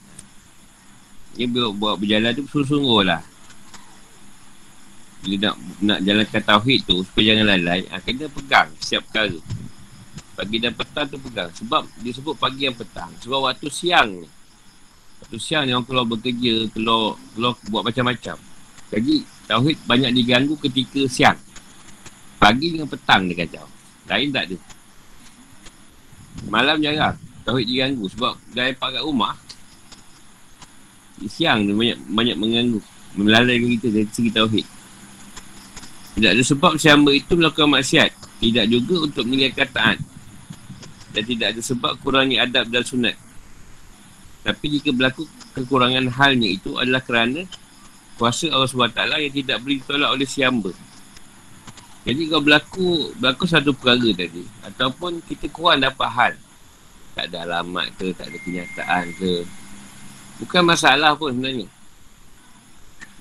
[1.39, 3.23] Dia buat berjalan tu sungguh-sungguh lah
[5.21, 9.37] bila nak nak jalankan tauhid tu supaya jangan lalai ha, kena pegang setiap perkara
[10.33, 14.25] pagi dan petang tu pegang sebab dia sebut pagi dan petang sebab waktu siang
[15.21, 18.35] waktu siang ni orang keluar bekerja keluar, keluar buat macam-macam
[18.89, 19.15] jadi
[19.51, 21.35] tauhid banyak diganggu ketika siang.
[22.39, 23.67] Pagi dengan petang dia kacau.
[24.07, 24.57] Lain tak ada
[26.47, 27.19] malam jarang.
[27.43, 29.35] Tauhid diganggu sebab dah lepak kat rumah.
[31.27, 32.79] Siang ni banyak banyak mengganggu.
[33.19, 34.67] Melalai kita dari segi tauhid.
[36.15, 38.39] Tidak ada sebab si hamba itu melakukan maksiat.
[38.39, 39.97] Tidak juga untuk meninggalkan taat.
[41.11, 43.19] Dan tidak ada sebab kurangi adab dan sunat.
[44.41, 47.45] Tapi jika berlaku kekurangan halnya itu adalah kerana
[48.21, 50.69] kuasa Allah SWT yang tidak boleh ditolak oleh si hamba.
[52.05, 54.45] Jadi kalau berlaku, berlaku satu perkara tadi.
[54.61, 56.33] Ataupun kita kurang dapat hal.
[57.17, 59.41] Tak ada alamat ke, tak ada kenyataan ke.
[60.37, 61.65] Bukan masalah pun sebenarnya.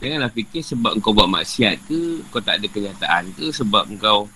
[0.05, 4.29] Janganlah fikir sebab kau buat maksiat ke, kau tak ada kenyataan ke, sebab kau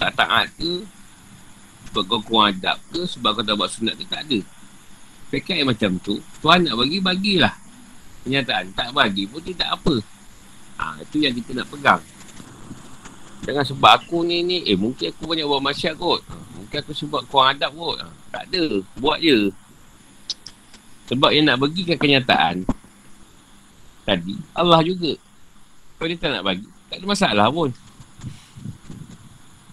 [0.00, 0.84] tak taat ke,
[1.88, 4.40] sebab kau kurang adab ke, sebab kau tak buat sunat ke, tak ada.
[5.28, 7.69] Fikir yang macam tu, Tuhan nak bagi, bagilah.
[8.20, 9.94] Kenyataan, tak bagi pun tidak apa.
[10.80, 12.02] Ha, itu yang kita nak pegang.
[13.44, 16.20] Jangan sebab aku ni ni, eh mungkin aku banyak buat maksiat kot.
[16.28, 17.96] Ha, Bukan aku sebab kurang adab kot.
[18.00, 18.64] Ha, tak ada.
[19.00, 19.50] Buat je.
[21.10, 22.62] Sebab yang nak bagikan kenyataan.
[24.06, 24.38] Tadi.
[24.54, 25.16] Allah juga.
[25.98, 26.68] Kalau dia tak nak bagi.
[26.86, 27.70] Tak ada masalah pun.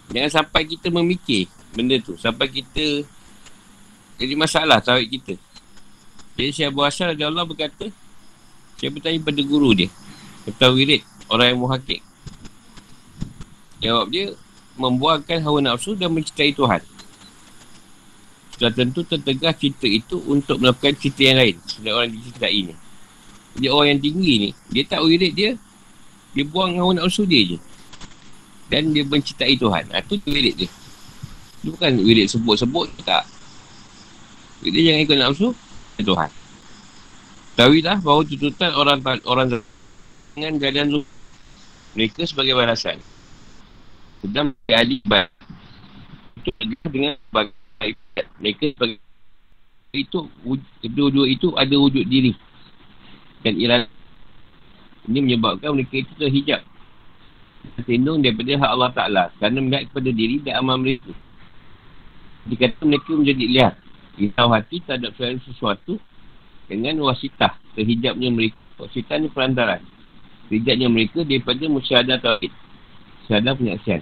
[0.09, 2.17] Jangan sampai kita memikir benda tu.
[2.17, 3.05] Sampai kita
[4.17, 5.37] jadi masalah tawid kita.
[6.33, 7.93] Jadi Syekh Abu Hasan Allah berkata.
[8.77, 9.89] Saya bertanya pada guru dia.
[10.45, 11.01] Kata wirid.
[11.27, 11.99] Orang yang muhakik.
[13.83, 14.33] Jawab dia
[14.77, 16.81] membuangkan hawa nafsu dan mencintai Tuhan.
[18.57, 21.55] Sudah tentu tertegah cinta itu untuk melakukan cinta yang lain.
[21.65, 22.73] Sudah orang dicintai ni.
[23.57, 25.51] Jadi orang yang tinggi ni, dia tak wirid dia,
[26.33, 27.57] dia buang hawa nafsu dia je.
[28.69, 29.89] Dan dia mencintai Tuhan.
[29.89, 30.69] Itu ha, wirid dia.
[31.65, 33.25] Dia bukan wirid sebut-sebut, tak.
[34.61, 35.47] Dia jangan ikut nafsu,
[36.01, 36.29] Tuhan.
[37.57, 39.47] Tahuilah bahawa tuntutan orang orang
[40.37, 41.01] dengan jalan
[41.97, 43.01] mereka sebagai balasan
[44.21, 45.33] sedang ibadat
[46.45, 47.53] itu dengan sebagai
[48.37, 48.97] mereka sebagai
[49.97, 50.19] itu
[50.85, 52.37] kedua-dua itu ada wujud diri.
[53.41, 53.81] Dan iran
[55.07, 56.61] ini menyebabkan mereka itu terhijab.
[57.83, 59.23] Terlindung daripada hak Allah Ta'ala.
[59.39, 61.11] Kerana melihat kepada diri dan amal mereka.
[62.47, 63.73] Dikata mereka menjadi lihat
[64.17, 65.99] risau hati terhadap sesuatu
[66.67, 69.81] dengan wasitah terhijabnya mereka wasitah ni perantaran
[70.47, 72.53] terhijabnya mereka daripada musyahadah tawhid
[73.27, 74.01] Syahadah penyaksian.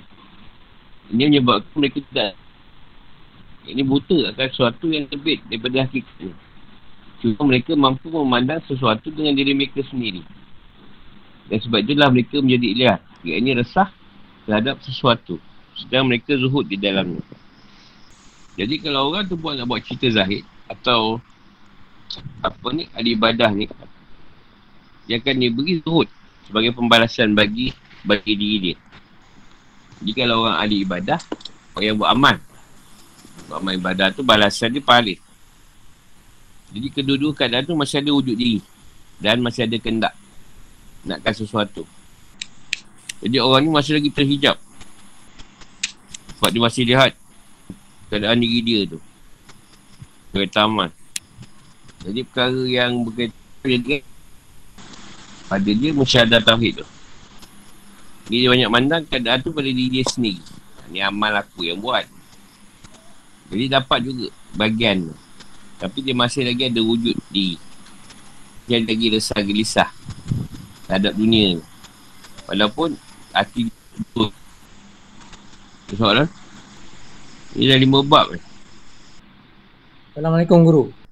[1.10, 2.38] Ini menyebabkan mereka tidak
[3.66, 6.38] ini buta akan sesuatu yang terbit daripada hakikat
[7.26, 10.22] Cuma mereka mampu memandang sesuatu dengan diri mereka sendiri.
[11.50, 13.02] Dan sebab itulah mereka menjadi lihat.
[13.26, 13.90] Ia ini resah
[14.46, 15.42] terhadap sesuatu.
[15.74, 17.26] Sedang mereka zuhud di dalamnya.
[18.62, 21.18] Jadi kalau orang tu buat nak buat cerita zahid atau
[22.40, 23.66] apa ni, ahli ibadah ni,
[25.06, 26.10] dia akan diberi zuhud
[26.46, 27.74] sebagai pembalasan bagi
[28.06, 28.76] bagi diri dia.
[30.02, 31.20] Jadi kalau orang ahli ibadah,
[31.74, 32.36] orang yang buat amal.
[33.50, 35.20] Buat amal ibadah tu balasan dia paling.
[36.76, 38.60] Jadi kedua-dua keadaan tu masih ada wujud diri.
[39.16, 40.14] Dan masih ada kendak.
[41.08, 41.88] Nakkan sesuatu.
[43.24, 44.60] Jadi orang ni masih lagi terhijab.
[46.36, 47.12] Sebab dia masih lihat
[48.12, 49.00] keadaan diri dia tu.
[50.36, 50.92] Kereta amal.
[52.06, 54.06] Jadi perkara yang berkaitan
[55.50, 55.90] pada dia
[56.22, 56.88] ada tauhid tu.
[58.30, 60.42] Dia banyak mandang keadaan tu pada diri dia sendiri.
[60.94, 62.06] Ni amal aku yang buat.
[63.50, 65.16] Jadi dapat juga bagian tu.
[65.82, 67.58] Tapi dia masih lagi ada wujud diri.
[68.66, 69.90] Dia lagi resah gelisah
[70.90, 71.62] terhadap dunia.
[72.50, 72.98] Walaupun
[73.34, 73.70] hati
[74.14, 74.30] tu.
[75.94, 76.30] Soalan?
[77.54, 78.42] Ini dah lima bab ni.
[80.14, 81.05] Assalamualaikum Guru.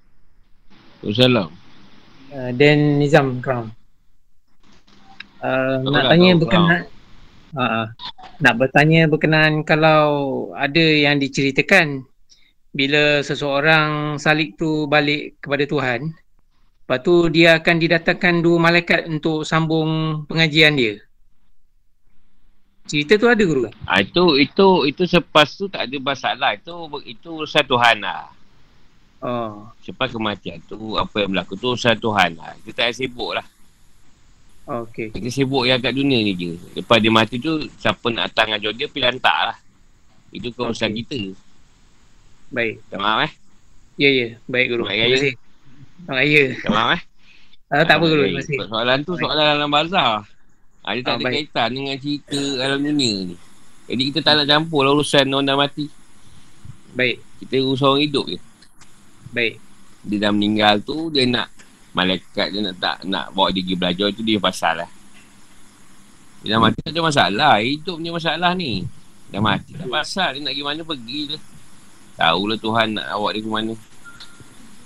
[1.04, 1.52] Assalamualaikum.
[2.32, 3.76] Uh, Dan Nizam Kram.
[5.44, 6.84] Uh, nak tanya berkenaan
[7.54, 7.86] Uh,
[8.42, 12.02] nak bertanya berkenaan kalau ada yang diceritakan
[12.74, 16.18] bila seseorang salik tu balik kepada Tuhan
[16.82, 20.98] lepas tu dia akan didatangkan dua malaikat untuk sambung pengajian dia.
[22.90, 23.70] Cerita tu ada guru?
[23.86, 26.58] Ah, itu itu itu selepas tu tak ada masalah.
[26.58, 28.34] Itu itu urusan Tuhan lah
[29.24, 29.72] oh.
[29.80, 33.48] selepas kematian tu apa yang berlaku tu urusan Tuhan lah kita tak sibuk lah
[34.64, 35.12] Okay.
[35.12, 36.56] Kita sibuk yang kat dunia ni je.
[36.80, 39.58] Lepas dia mati tu, siapa nak datang ajar dia, pilih hantar lah.
[40.32, 41.04] Itu kawasan okay.
[41.04, 41.20] kita.
[42.48, 42.76] Baik.
[42.88, 43.32] Tak maaf eh?
[44.00, 44.28] Ya, ya.
[44.48, 44.84] Baik, Guru.
[44.88, 45.34] Terima kasih.
[46.08, 46.46] Terima kasih.
[46.64, 47.02] Tak maaf eh?
[47.74, 48.24] Ah, tak apa, Guru.
[48.24, 48.58] Terima kasih.
[48.72, 50.12] Soalan tu soalan dalam bazar.
[50.84, 51.36] Ha, dia tak oh, ada baik.
[51.36, 53.36] kaitan dengan cerita dalam dunia ni.
[53.84, 55.86] Jadi kita tak nak campur lah urusan orang dah mati.
[56.96, 57.20] Baik.
[57.44, 58.40] Kita urusan orang hidup je.
[59.34, 59.58] Baik.
[60.06, 61.50] Dia dah meninggal tu, dia nak
[61.94, 64.90] malaikat dia nak tak nak bawa dia pergi belajar tu dia pasal lah.
[66.44, 67.54] Dia dah mati ada masalah.
[67.64, 68.84] Hidup punya masalah ni.
[69.32, 70.36] Dah mati tak pasal.
[70.36, 71.38] Dia nak pergi mana pergi je.
[72.20, 73.74] Tahulah Tuhan nak awak dia ke mana.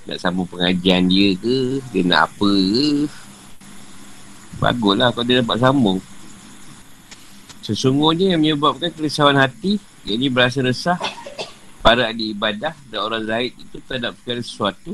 [0.06, 1.82] Nak sambung pengajian dia ke.
[1.90, 3.10] Dia nak apa ke.
[4.62, 6.00] Baguslah kalau dia dapat sambung.
[7.66, 9.82] Sesungguhnya yang menyebabkan kerisauan hati.
[10.06, 11.02] Yang ini berasa resah.
[11.88, 14.92] Para ahli ibadah dan orang zahid itu terhadap segala sesuatu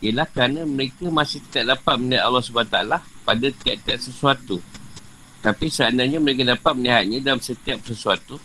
[0.00, 2.78] ialah kerana mereka masih tidak dapat melihat Allah SWT
[3.28, 4.56] pada tiap-tiap sesuatu.
[5.44, 8.40] Tapi seandainya mereka dapat melihatnya dalam setiap sesuatu,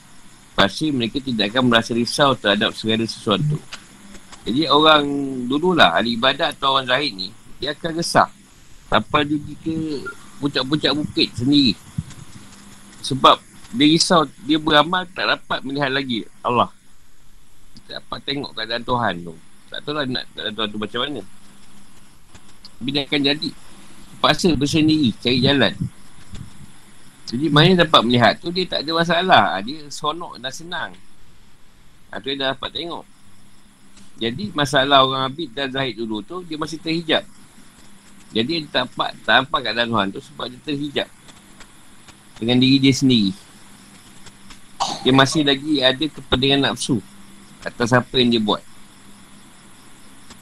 [0.59, 3.55] pasti mereka tidak akan merasa risau terhadap segala sesuatu.
[4.43, 5.07] Jadi orang
[5.47, 7.31] dululah, ahli ibadat atau orang zahid ni,
[7.63, 8.27] dia akan resah.
[8.91, 10.03] Sampai dia ke
[10.43, 11.79] puncak-puncak bukit sendiri.
[13.07, 13.39] Sebab
[13.71, 16.75] dia risau, dia beramal tak dapat melihat lagi Allah.
[17.89, 19.35] Dapat tengok keadaan Tuhan tu.
[19.73, 21.21] Tak tahu lah nak keadaan Tuhan tu macam mana.
[22.79, 23.49] Tapi dia akan jadi
[24.23, 25.75] Paksa bersendiri Cari jalan
[27.27, 30.91] Jadi mana dapat melihat tu Dia tak ada masalah Dia sonok dan senang
[32.09, 33.05] Atau dia dah dapat tengok.
[34.19, 37.23] Jadi masalah orang Abid dan Zahid dulu tu, dia masih terhijab.
[38.35, 41.07] Jadi dia tak nampak, tak nampak kat dalam Tuhan tu sebab dia terhijab.
[42.35, 43.31] Dengan diri dia sendiri.
[45.07, 46.99] Dia masih lagi ada kepentingan nafsu.
[47.63, 48.63] Atas apa yang dia buat.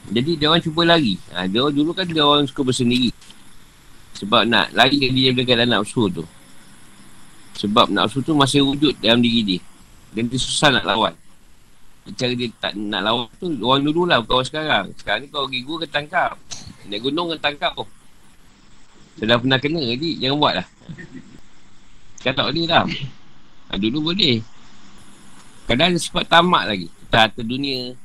[0.08, 1.20] Jadi dia orang cuba lari.
[1.34, 3.12] Ha, dia orang dulu kan dia orang suka bersendiri.
[4.16, 6.24] Sebab nak lari dari dia dekat nafsu tu.
[7.58, 9.60] Sebab nafsu tu masih wujud dalam diri dia.
[10.14, 11.12] Dan dia susah nak lawan
[12.16, 15.60] cara dia tak nak lawan tu orang dulu lah kawan sekarang sekarang ni kau pergi
[15.66, 16.30] gua kena tangkap
[16.88, 17.88] naik gunung kena tangkap oh.
[19.18, 20.66] saya dah pernah kena jadi jangan buat lah
[22.22, 22.84] sekarang tak boleh lah
[23.68, 24.40] ha, dulu boleh
[25.68, 27.96] kadang ada sifat tamak lagi harta dunia.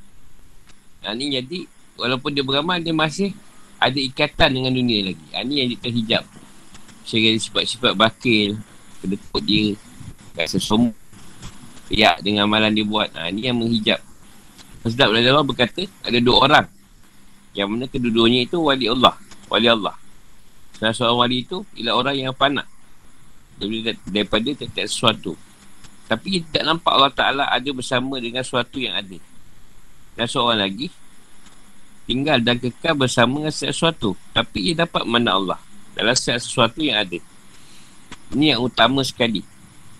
[1.04, 1.68] Ha, ni jadi
[2.00, 3.36] walaupun dia beramal dia masih
[3.76, 5.26] ada ikatan dengan dunia lagi.
[5.36, 6.24] Ha, ni yang dia terhijab.
[7.04, 8.56] Saya sifat-sifat bakil
[9.04, 9.76] kedekut dia
[10.39, 10.96] rasa sombong.
[11.92, 13.12] Ya dengan amalan dia buat.
[13.12, 14.00] Ha, Ni yang menghijab.
[14.84, 16.66] Sedap Allah berkata Ada dua orang.
[17.54, 19.13] Yang mana kedua-duanya itu Wali Allah.
[19.52, 19.96] Wali Allah.
[20.80, 22.66] Salah seorang wali itu Ialah orang yang panak
[23.62, 25.38] Daripada, daripada tiap sesuatu
[26.08, 29.18] Tapi dia tidak nampak Allah Ta'ala Ada bersama dengan sesuatu yang ada
[30.20, 30.92] Dan seorang lagi
[32.04, 35.60] Tinggal dan kekal bersama dengan sesuatu Tapi ia dapat mana Allah
[35.96, 37.20] Dalam sesuatu yang ada
[38.36, 39.54] Ini yang utama sekali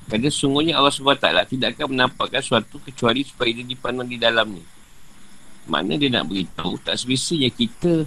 [0.08, 4.64] kerana sungguhnya Allah SWT tidak akan menampakkan sesuatu kecuali supaya dia dipandang di dalam ni.
[5.64, 8.04] Mana dia nak beritahu, tak sebesarnya kita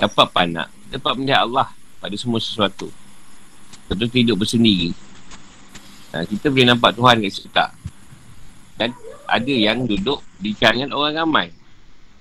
[0.00, 1.68] dapat panak, dapat melihat Allah
[2.00, 2.88] pada semua sesuatu.
[3.92, 4.96] Betul hidup bersendiri.
[6.14, 7.74] Ha, kita boleh nampak Tuhan kat situ tak?
[8.78, 8.94] Dan
[9.26, 11.48] ada yang duduk di kalangan orang ramai.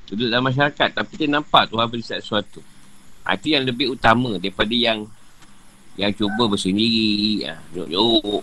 [0.09, 2.57] Duduk dalam masyarakat tapi dia nampak Tuhan bersat sesuatu.
[3.21, 5.05] Ha, itu yang lebih utama daripada yang
[5.93, 8.41] yang cuba bersendiri, ha, nyok-nyok,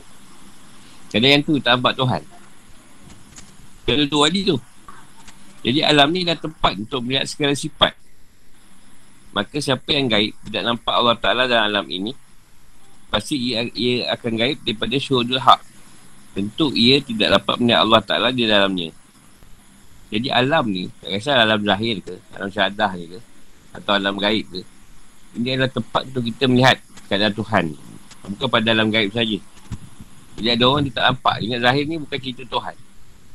[1.11, 2.23] Kadang yang tu tak nampak Tuhan.
[3.83, 4.57] Kena tu wali tu.
[5.67, 7.93] Jadi alam ni dah tempat untuk melihat segala sifat.
[9.35, 12.15] Maka siapa yang gaib tidak nampak Allah Ta'ala dalam alam ini,
[13.11, 15.61] pasti ia, ia akan gaib daripada syurudul haq.
[16.31, 18.95] Tentu ia tidak dapat melihat Allah Ta'ala di dalamnya.
[20.11, 23.19] Jadi alam ni, tak kisah alam zahir ke, alam syahadah ke,
[23.75, 24.63] atau alam gaib ke.
[25.39, 27.65] Ini adalah tempat untuk kita melihat keadaan Tuhan.
[28.31, 29.39] Bukan pada alam gaib saja.
[30.39, 31.37] Jadi ada orang dia tak nampak.
[31.43, 32.75] Ingat zahir ni bukan cerita Tuhan.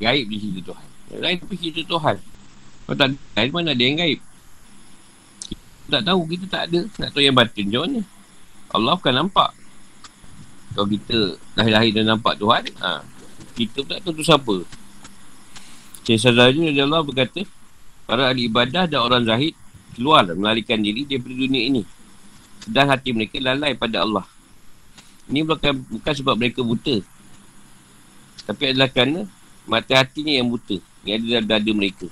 [0.00, 0.86] Gaib di cerita Tuhan.
[1.22, 2.16] Lain tapi cerita Tuhan.
[2.86, 4.20] Kalau tak ada, mana ada yang gaib?
[5.46, 6.80] Kita tak tahu, kita tak ada.
[6.98, 8.00] Nak tahu yang batin macam mana?
[8.74, 9.50] Allah bukan nampak.
[10.76, 13.00] Kalau kita lahir-lahir dan nampak Tuhan, ha,
[13.56, 14.56] kita tak tahu tu siapa.
[16.04, 17.48] Syekh Sadari Allah berkata,
[18.04, 19.56] para ahli ibadah dan orang zahid
[19.96, 21.82] keluar melarikan diri daripada dunia ini.
[22.60, 24.28] Sedang hati mereka lalai pada Allah.
[25.32, 27.00] Ini bukan, bukan sebab mereka buta.
[28.44, 29.24] Tapi adalah kerana
[29.64, 30.76] mata hatinya yang buta.
[31.02, 32.06] Yang ada dalam dada mereka.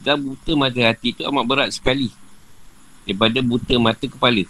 [0.00, 2.08] Dan buta mata hati itu amat berat sekali.
[3.04, 4.48] Daripada buta mata kepala.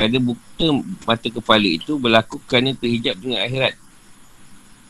[0.00, 0.66] Kerana buta
[1.04, 3.76] mata kepala itu berlaku kerana terhijab dengan akhirat.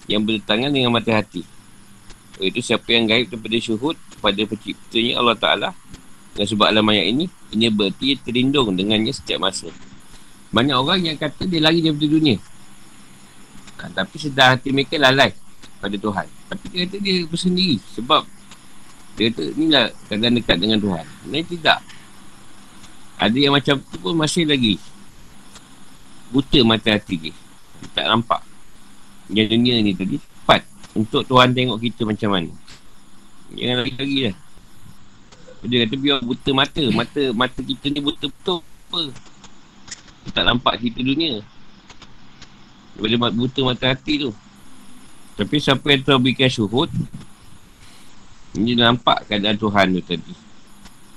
[0.06, 1.42] Yang bertangan dengan mata hati.
[2.38, 5.68] Itu siapa yang gaib daripada syuhud kepada penciptanya Allah Ta'ala.
[6.38, 9.66] Dan sebab alam ayat ini, ini berarti terlindung dengannya setiap masa.
[10.54, 12.38] Banyak orang yang kata dia lari daripada dunia.
[13.82, 15.34] Ha, tapi sedar hati mereka lalai
[15.82, 16.26] pada Tuhan.
[16.54, 17.82] Tapi dia kata dia bersendiri.
[17.98, 18.22] Sebab
[19.18, 21.04] dia kata inilah keadaan dekat dengan Tuhan.
[21.26, 21.82] Ini tidak.
[23.18, 24.78] Ada yang macam tu pun masih lagi
[26.30, 27.34] buta mata hati dia.
[27.82, 28.40] dia tak nampak.
[29.30, 30.62] Yang dunia ni tadi cepat
[30.94, 32.52] untuk Tuhan tengok kita macam mana.
[33.54, 34.36] Jangan lagi-lagi lah.
[35.66, 36.82] Dia kata biar buta mata.
[36.94, 39.02] Mata mata kita ni buta betul apa.
[40.30, 41.40] Tak nampak cerita dunia
[43.00, 44.30] Daripada buta mata hati tu
[45.40, 46.92] Tapi siapa yang telah berikan syuhud
[48.52, 50.34] Ini nampak keadaan Tuhan tu tadi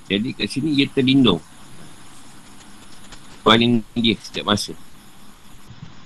[0.08, 1.44] Jadi kat sini ia terlindung
[3.44, 4.72] Tuhan ini dia setiap masa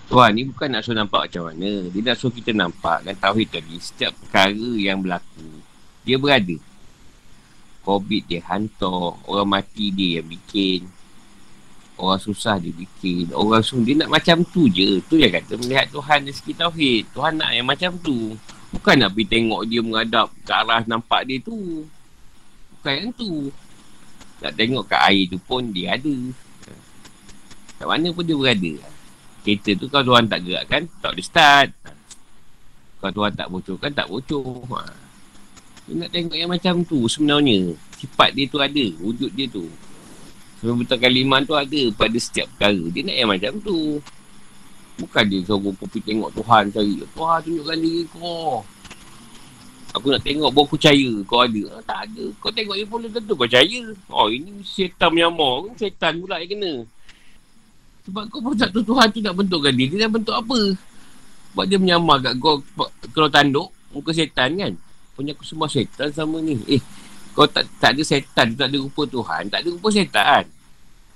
[0.07, 1.91] Tuhan ni bukan nak suruh nampak macam mana.
[1.91, 5.59] Dia nak suruh kita nampak dan tauhid tadi Setiap perkara yang berlaku
[6.07, 6.55] Dia berada.
[7.83, 10.87] Covid dia hantar Orang mati dia yang bikin
[11.99, 15.03] Orang susah dia bikin Orang susah dia nak macam tu je.
[15.11, 17.03] Tu yang kata melihat Tuhan dari segi Tauhid.
[17.11, 18.39] Tuhan nak yang macam tu.
[18.71, 21.83] Bukan nak pergi tengok dia menghadap ke arah nampak dia tu.
[22.79, 23.51] Bukan yang tu.
[24.39, 26.15] Nak tengok kat air tu pun dia ada.
[27.81, 28.73] Kat mana pun dia berada
[29.47, 31.69] Kereta tu kalau Tuhan tak gerakkan Tak boleh start
[32.99, 34.83] Kalau Tuhan tak bocorkan tak bocor ha.
[35.87, 39.71] Dia nak tengok yang macam tu sebenarnya Sifat dia tu ada Wujud dia tu
[40.57, 42.81] Sebutan kalimat tu ada pada setiap perkara.
[42.89, 44.01] Dia nak yang macam tu.
[44.97, 46.95] Bukan dia suruh pergi tengok Tuhan cari.
[47.05, 48.65] Tuhan tunjukkan diri kau.
[49.93, 51.63] Aku nak tengok baru percaya kau ada.
[51.77, 52.25] Ah, tak ada.
[52.41, 53.81] Kau tengok dia pun tentu kau percaya.
[54.09, 55.69] Oh ini setan menyamar.
[55.77, 56.73] Setan pula yang kena.
[58.07, 59.85] Sebab kau pun tak tahu Tuhan tu nak bentukkan dia.
[59.91, 60.59] Dia nak bentuk apa?
[61.51, 62.63] Sebab dia menyamar kat kau
[63.11, 63.67] kalau tanduk.
[63.91, 64.71] Muka setan kan.
[65.19, 66.55] Punya aku semua setan sama ni.
[66.71, 66.79] Eh
[67.35, 68.55] kau tak tak ada setan.
[68.55, 69.51] Tak ada rupa Tuhan.
[69.51, 70.47] Tak ada rupa setan.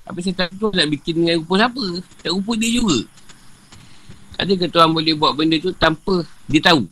[0.03, 1.85] Tapi setan tu nak bikin dengan rupa siapa?
[2.27, 2.99] Tak rupa dia juga.
[4.35, 6.83] Adakah Tuhan boleh buat benda tu tanpa dia tahu?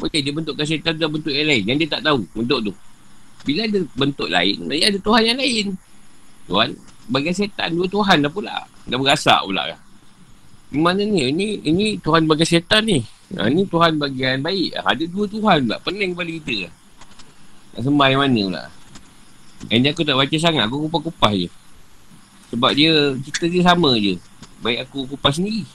[0.00, 2.72] Boleh dia bentukkan syaitan dalam bentuk yang lain yang dia tak tahu bentuk tu.
[3.44, 5.66] Bila ada bentuk lain, ada Tuhan yang lain.
[6.48, 6.68] Tuhan
[7.10, 8.62] bagi syaitan dua Tuhan dah pula.
[8.86, 9.80] Dah berasak pula kan.
[10.70, 11.34] Mana ni?
[11.34, 13.02] Ini ini Tuhan bagi syaitan ni.
[13.34, 14.78] Ha, ini Tuhan bagian baik.
[14.78, 15.76] Ada dua Tuhan pula.
[15.82, 16.56] Pening kepala kita.
[17.74, 18.64] Nak sembah yang mana pula.
[19.68, 20.62] Yang aku tak baca sangat.
[20.70, 21.48] Aku kupas-kupas je.
[22.54, 24.14] Sebab dia, kita dia sama je.
[24.62, 25.66] Baik aku kupas sendiri.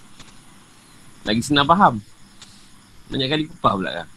[1.28, 2.00] Lagi senang faham.
[3.12, 4.08] Banyak kali kupas pula.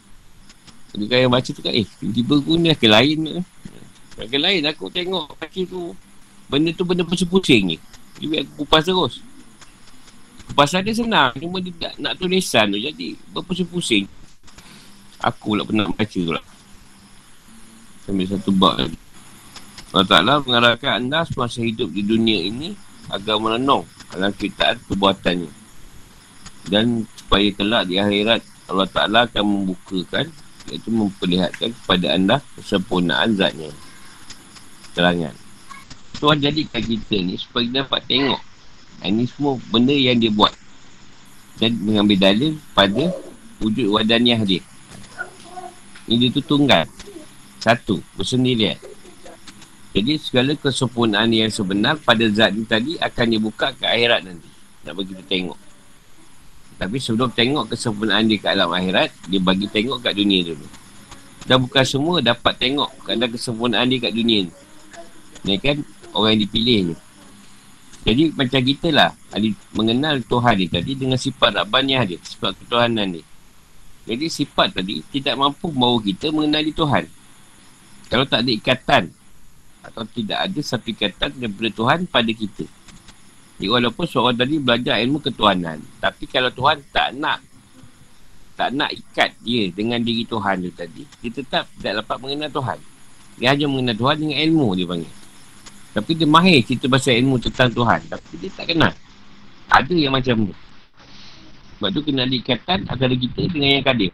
[0.94, 3.18] Jadi kan yang baca tu kan, eh, tiba-tiba aku ni akan lain
[4.18, 4.36] ke.
[4.38, 5.92] Lain aku tengok baca tu.
[6.48, 7.76] Benda tu benda pusing-pusing ni.
[8.18, 9.20] Jadi aku kupas terus.
[10.48, 11.36] Kupas dia senang.
[11.36, 12.80] Cuma dia tak nak tulisan tu.
[12.80, 14.08] Jadi berpusing-pusing.
[15.20, 16.44] Aku pula pernah baca tu lah.
[18.08, 18.98] Sambil satu bak lagi.
[19.88, 22.76] Allah Ta'ala mengarahkan anda semasa hidup di dunia ini
[23.08, 25.52] agar merenung dalam ciptaan perbuatannya.
[26.68, 30.28] Dan supaya kelak di akhirat Allah Ta'ala akan membukakan
[30.68, 33.72] iaitu memperlihatkan kepada anda kesempurnaan zatnya
[34.92, 35.32] terangan
[36.16, 38.40] Tuhan jadikan kita ni supaya kita dapat tengok.
[39.04, 40.50] Ini semua benda yang dia buat.
[41.60, 43.12] Dan mengambil dalil pada
[43.60, 44.64] wujud wadaniah dia.
[46.08, 46.88] Ini tu tunggal.
[47.60, 48.78] Satu bersendirian
[49.98, 54.46] jadi segala kesempurnaan yang sebenar pada zat ni tadi akan dibuka ke akhirat nanti.
[54.84, 55.58] Nak bagi kita tengok.
[56.78, 60.66] Tapi sebelum tengok kesempurnaan dia kat alam akhirat, dia bagi tengok kat dunia dulu.
[61.48, 62.94] Dan bukan semua dapat tengok.
[63.02, 64.52] Kerana kesempurnaan dia kat dunia ni.
[65.46, 65.82] Ni kan
[66.14, 66.94] orang yang dipilih ni.
[68.08, 73.20] Jadi macam kita lah, ada mengenal Tuhan dia tadi dengan sifat Rabbaniah dia, sifat ketuhanan
[73.20, 73.24] dia.
[74.08, 77.04] Jadi sifat tadi tidak mampu membawa kita mengenali Tuhan.
[78.08, 79.12] Kalau tak ada ikatan
[79.84, 82.64] atau tidak ada satu ikatan daripada Tuhan pada kita.
[83.60, 85.82] Jadi walaupun seorang tadi belajar ilmu ketuhanan.
[86.00, 87.44] Tapi kalau Tuhan tak nak
[88.56, 91.04] tak nak ikat dia dengan diri Tuhan tu tadi.
[91.20, 92.78] Dia tetap tak dapat mengenal Tuhan.
[93.38, 95.17] Dia hanya mengenal Tuhan dengan ilmu dia panggil.
[95.92, 98.00] Tapi dia mahir cerita pasal ilmu tentang Tuhan.
[98.06, 98.92] Tapi dia tak kenal.
[99.68, 100.54] Ada yang macam tu.
[101.78, 104.12] Sebab tu kena ada ikatan antara kita dengan yang kadim.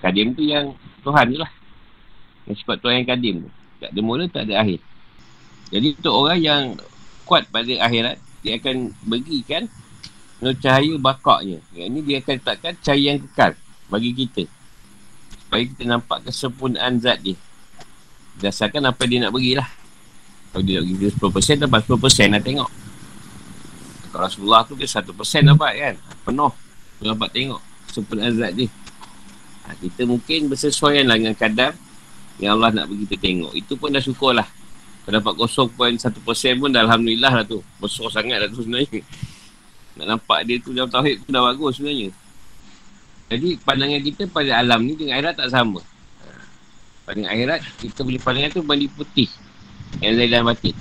[0.00, 0.72] Kadim tu yang
[1.04, 1.52] Tuhan tu lah.
[2.48, 3.50] Yang sebab Tuhan yang kadim tu.
[3.84, 4.80] Tak ada mula, tak ada akhir.
[5.68, 6.62] Jadi untuk orang yang
[7.28, 9.68] kuat pada akhirat, dia akan berikan
[10.60, 11.60] cahaya bakaknya.
[11.72, 13.52] Yang ini dia akan letakkan cahaya yang kekal
[13.88, 14.44] bagi kita.
[15.44, 17.36] Supaya kita nampak kesempurnaan zat dia.
[18.36, 19.68] Berdasarkan apa dia nak berilah.
[20.54, 22.70] Kalau dia nak beri 10% dapat 10% nak tengok.
[24.14, 25.02] Kalau Rasulullah tu ke 1%
[25.50, 25.94] dapat kan.
[26.22, 26.52] Penuh.
[27.02, 27.58] Dia dapat tengok
[27.90, 28.70] kesempurnaan zat dia.
[29.66, 31.74] Ha, kita mungkin bersesuaian lah dengan kadar
[32.38, 33.50] yang Allah nak bagi kita tengok.
[33.58, 34.46] Itu pun dah syukur lah.
[35.02, 36.22] Kalau dapat 0.1%
[36.62, 37.58] pun dah Alhamdulillah lah tu.
[37.82, 39.02] Besar sangat lah tu sebenarnya.
[39.98, 42.14] Nak nampak dia tu dalam tauhid pun dah bagus sebenarnya.
[43.26, 45.82] Jadi pandangan kita pada alam ni dengan akhirat tak sama.
[47.10, 49.26] Pandangan akhirat, kita boleh pandangan tu banding putih.
[50.00, 50.74] Yang lain dalam batin.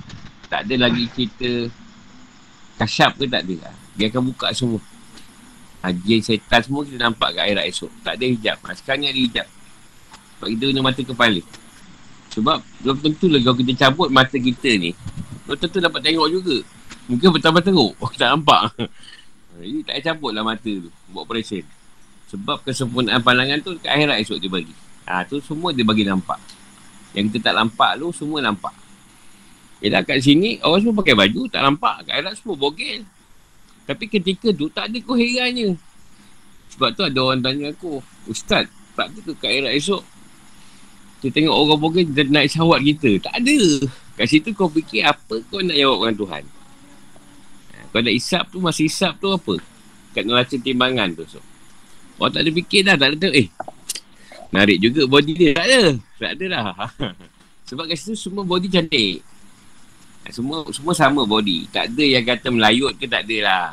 [0.50, 1.50] Tak ada lagi cerita
[2.78, 3.76] kasyap ke tak ada lah.
[3.98, 4.82] Dia akan buka semua.
[5.84, 7.92] Haji setan semua kita nampak kat akhirat esok.
[8.02, 8.58] Tak ada hijab.
[8.78, 9.48] Sekarang ni ada hijab.
[10.40, 11.42] Sebab kita guna mata kepala.
[12.34, 14.98] Sebab belum tentu lah kalau kita cabut mata kita ni
[15.46, 16.58] Belum tentu dapat tengok juga
[17.06, 18.74] Mungkin betapa teruk Tak nampak
[19.62, 21.62] Jadi tak cabut lah mata tu Buat operation
[22.34, 24.74] Sebab kesempurnaan pandangan tu Kat akhirat esok dia bagi
[25.06, 26.42] ha, tu semua dia bagi nampak
[27.14, 28.74] Yang kita tak nampak tu Semua nampak
[29.84, 33.04] Yelah kat sini Orang semua pakai baju Tak nampak Kat akhirat semua bogel
[33.84, 35.76] Tapi ketika tu Tak ada keherannya
[36.72, 38.00] Sebab tu ada orang tanya aku
[38.32, 40.04] Ustaz Tak ada ke kat akhirat esok
[41.24, 43.16] kita tengok orang bogen dia naik syahwat kita.
[43.24, 43.60] Tak ada.
[44.20, 46.44] Kat situ kau fikir apa kau nak jawab dengan Tuhan.
[47.72, 49.56] Ha, kau nak isap tu, masa isap tu apa?
[50.12, 51.24] Kat neraca timbangan tu.
[51.32, 51.40] So.
[52.20, 53.00] Orang tak ada fikir dah.
[53.00, 53.32] Tak ada tu.
[53.40, 53.48] Eh,
[54.52, 55.52] narik juga body dia.
[55.56, 55.82] Tak ada.
[56.20, 56.64] Tak ada dah.
[57.72, 59.24] Sebab kat situ semua body cantik.
[60.32, 61.68] Semua semua sama body.
[61.74, 63.68] Tak ada yang kata melayut ke tak ada lah.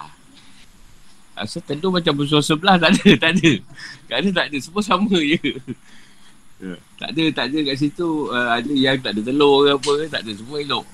[1.39, 3.09] Asal tentu macam bersuara sebelah tak ada.
[3.17, 3.51] Tak ada.
[4.11, 4.57] Tak ada tak ada.
[4.59, 5.39] Semua sama je.
[6.61, 6.77] Ya.
[7.01, 10.05] Tak ada, tak ada kat situ uh, ada yang tak ada telur ke apa ke,
[10.13, 10.85] tak ada semua elok.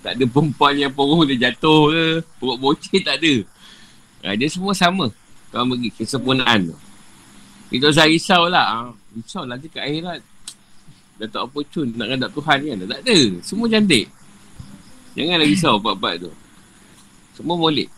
[0.00, 2.04] Tak ada perempuan yang porong dia jatuh ke,
[2.40, 3.34] perut bocil tak ada.
[4.24, 5.12] Uh, dia semua sama.
[5.52, 6.76] Kau bagi kesempurnaan tu.
[7.68, 8.64] Kita usah risau lah.
[8.64, 8.78] Ha.
[9.12, 10.24] Risau lah kat akhirat.
[11.20, 12.76] Dah tak apa cun nak ngadap Tuhan kan.
[12.88, 13.18] Tak ada.
[13.44, 14.06] Semua cantik.
[15.14, 16.30] Janganlah risau part-part tu.
[17.38, 17.90] Semua molek.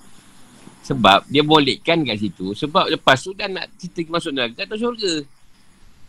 [0.87, 2.53] Sebab dia molekkan kat situ.
[2.55, 5.25] Sebab lepas tu dah nak kita masuk neraka atau syurga.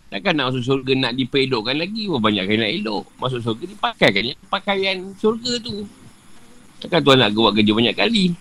[0.07, 2.05] Takkan nak masuk syurga nak dipelokkan lagi.
[2.11, 3.03] Banyak kan nak elok.
[3.17, 5.87] Masuk syurga dipakaikan ya, pakaian syurga tu.
[6.83, 8.37] Takkan tuan nak buat kerja banyak kali.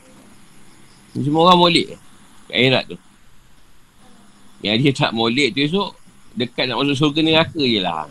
[1.16, 1.96] Semua orang molek.
[2.50, 2.96] Kat akhirat tu.
[4.60, 5.90] Yang dia tak molek tu esok.
[6.36, 8.04] Dekat nak masuk syurga neraka je lah.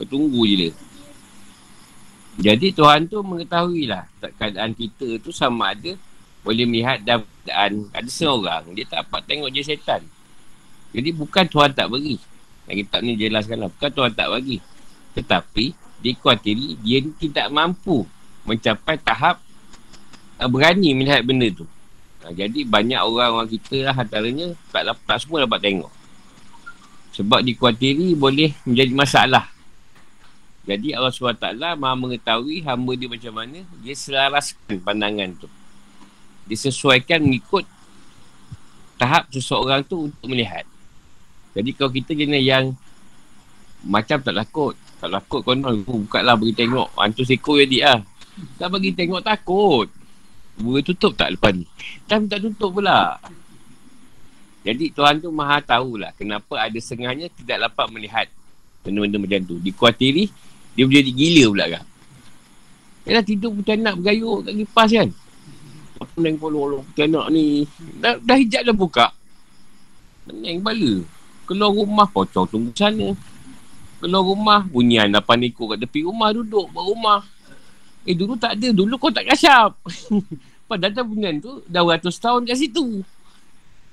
[0.00, 0.70] Kau tunggu je dia.
[2.40, 4.08] Jadi Tuhan tu mengetahui lah
[4.40, 5.92] keadaan kita tu sama ada
[6.40, 10.00] boleh melihat dan keadaan ada seorang dia tak dapat tengok je setan.
[10.90, 12.18] Jadi bukan Tuhan tak beri.
[12.66, 13.70] Yang kita ni jelaskan lah.
[13.70, 14.58] Bukan Tuhan tak bagi.
[15.14, 15.64] Tetapi,
[16.02, 18.06] dikuatiri dia tidak mampu
[18.46, 19.38] mencapai tahap
[20.38, 21.66] uh, berani melihat benda tu.
[22.22, 25.92] Ha, jadi, banyak orang-orang kita lah antaranya tak, dapat, tak semua dapat tengok.
[27.14, 29.46] Sebab dikuatiri boleh menjadi masalah.
[30.70, 35.50] Jadi Allah SWT maha mengetahui hamba dia macam mana, dia selaraskan pandangan tu.
[36.46, 37.66] Disesuaikan mengikut
[38.94, 40.62] tahap seseorang tu untuk melihat.
[41.58, 42.70] Jadi kalau kita jenis yang
[43.82, 44.78] macam tak takut.
[45.02, 46.94] Tak takut kau nak buka lah bagi tengok.
[46.94, 47.98] Hantu seko jadi lah.
[48.60, 49.90] Tak bagi tengok takut.
[50.60, 51.66] Boleh tutup tak lepas ni?
[52.06, 53.18] Time tak tutup pula.
[54.60, 58.28] Jadi Tuhan tu maha tahulah kenapa ada sengahnya tidak dapat melihat
[58.84, 59.56] benda-benda macam tu.
[59.56, 60.28] Dikuatiri,
[60.74, 61.84] dia boleh jadi gila pula kan.
[63.08, 65.08] Yalah tidur pun nak bergayuk kat kipas kan.
[66.00, 67.68] Apa yang follow-follow nak ni.
[68.00, 69.06] Dah, dah hijab dah buka.
[70.28, 70.94] Menang bala
[71.50, 73.10] keluar rumah pocong tunggu sana.
[73.98, 77.20] Keluar rumah bunyi hanapan ikut kat tepi rumah duduk buat rumah.
[78.06, 78.70] Eh dulu tak ada.
[78.70, 79.74] Dulu kau tak kasyap
[80.70, 83.02] padahal dah bunyian tu dah ratus tahun kat situ.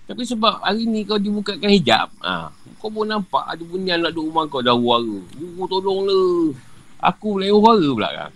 [0.06, 4.30] Tapi sebab hari ni kau dibukakan hijab ha, kau pun nampak ada bunyian nak duduk
[4.30, 4.62] rumah kau.
[4.62, 6.54] Dah suara you tolonglah
[7.02, 8.32] aku boleh suara pula kan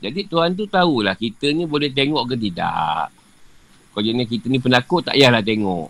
[0.00, 3.12] jadi Tuhan tu tahulah kita ni boleh tengok ke tidak
[3.92, 5.88] kau jenis kita ni penakut tak payahlah tengok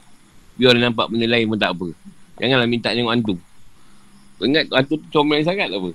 [0.58, 1.88] biar nampak benda lain pun tak apa
[2.40, 3.36] Janganlah minta tengok hantu.
[4.40, 5.92] Kau ingat hantu tu comel sangat apa?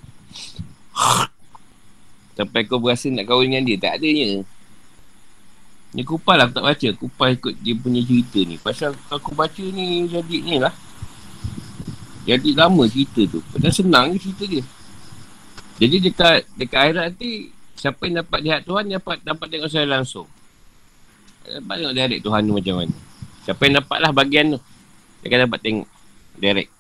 [2.38, 3.78] Sampai kau berasa nak kahwin dengan dia.
[3.82, 4.46] Tak adanya.
[5.98, 6.88] Ni kupal lah aku tak baca.
[7.02, 8.62] Kupal ikut dia punya cerita ni.
[8.62, 10.76] Pasal aku baca ni jadi ni lah.
[12.30, 13.42] Jadi lama cerita tu.
[13.50, 14.64] Padahal senang je cerita dia.
[15.76, 20.28] Jadi dekat dekat akhirat nanti siapa yang dapat lihat Tuhan dapat dapat tengok saya langsung.
[21.44, 22.96] Dapat tengok direct Tuhan tu macam mana.
[23.44, 24.60] Siapa yang dapat lah bagian tu.
[25.20, 25.88] Dia akan dapat tengok
[26.40, 26.72] direct.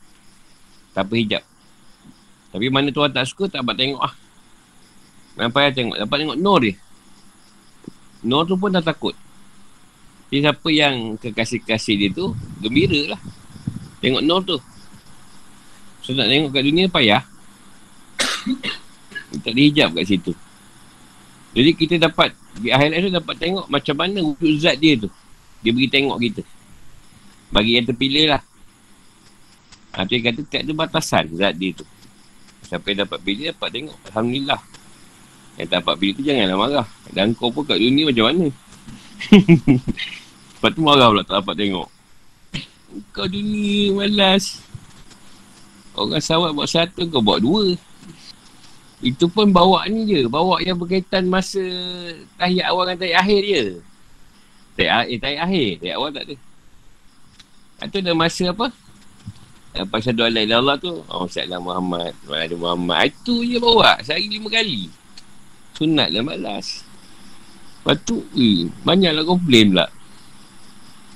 [0.95, 1.43] Tanpa hijab.
[2.55, 4.13] Tapi mana tuan tak suka tak dapat tengok ah.
[5.35, 5.95] Memang payah tengok?
[5.99, 6.75] Dapat tengok Nur dia.
[8.23, 9.11] Nur tu pun dah takut.
[10.31, 12.31] Jadi siapa yang kekasih-kasih dia tu
[12.63, 13.21] gembira lah.
[13.99, 14.55] Tengok Nur tu.
[15.99, 17.35] So nak tengok kat dunia payah
[19.41, 20.31] tak ada hijab kat situ
[21.55, 25.09] jadi kita dapat di highlight tu dapat tengok macam mana wujud zat dia tu
[25.63, 26.41] dia beri tengok kita
[27.51, 28.41] bagi yang terpilih lah
[29.95, 31.87] Ha, dia kata tak ada batasan zat dia tu.
[32.67, 33.97] Siapa yang dapat pilih dapat tengok.
[34.11, 34.61] Alhamdulillah.
[35.55, 36.87] Yang dapat pilih tu janganlah marah.
[37.15, 38.47] Dan kau pun kat dunia macam mana?
[40.59, 41.87] Lepas tu marah pula tak dapat tengok.
[43.15, 44.59] Kau dunia malas.
[45.95, 47.79] Orang sawat buat satu kau buat dua.
[49.05, 50.25] Itu pun bawa ni je.
[50.25, 51.61] Bawa yang berkaitan masa
[52.41, 53.63] tahiyat awal dengan tahiyat akhir je.
[54.73, 55.69] Tahiyat, eh, tahiyat akhir.
[55.77, 56.35] Tahiyat awal tak ada.
[57.85, 58.73] Itu dah masa apa?
[59.75, 64.31] Apa syahadu ala ila Allah tu Oh Sayyidina Muhammad Wala Muhammad Itu je bawa Sehari
[64.31, 64.87] lima kali
[65.75, 66.87] Sunat lah malas
[67.83, 69.91] Lepas tu eh, Banyaklah komplain pula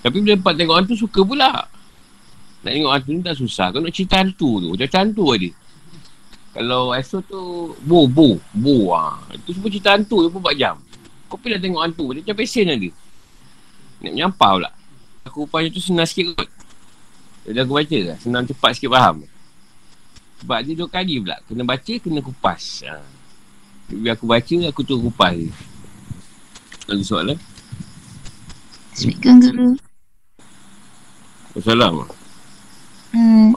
[0.04, 1.72] Tapi bila dapat tengok hantu Suka pula
[2.68, 5.50] Nak tengok hantu ni tak susah Kau nak cerita hantu tu Macam hantu ada
[6.50, 7.42] Kalau esok tu
[7.86, 9.22] Bo bo Bo ah.
[9.32, 10.76] Itu semua cerita hantu 24 jam
[11.30, 12.90] Kau pilih tengok hantu Dia macam pesen ada
[14.02, 14.72] Nak menyampah pula
[15.30, 16.50] Aku upaya tu senang sikit kot
[17.50, 18.18] jadi aku baca lah.
[18.22, 19.26] Senang cepat sikit faham.
[20.46, 21.42] Sebab dia dua kali pula.
[21.50, 22.86] Kena baca, kena kupas.
[22.86, 23.02] Ha.
[23.90, 25.50] Bila aku baca, aku tu kupas je.
[26.86, 27.38] Ada soalan?
[28.94, 29.70] Assalamualaikum Guru.
[31.58, 32.18] Assalamualaikum.
[33.10, 33.50] Hmm,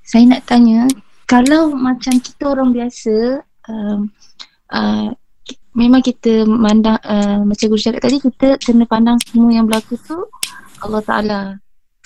[0.00, 0.88] saya nak tanya,
[1.30, 4.10] kalau macam kita orang biasa, um,
[4.74, 5.14] uh,
[5.78, 10.18] memang kita mandang, uh, macam Guru cakap tadi, kita kena pandang semua yang berlaku tu
[10.82, 11.40] Allah Ta'ala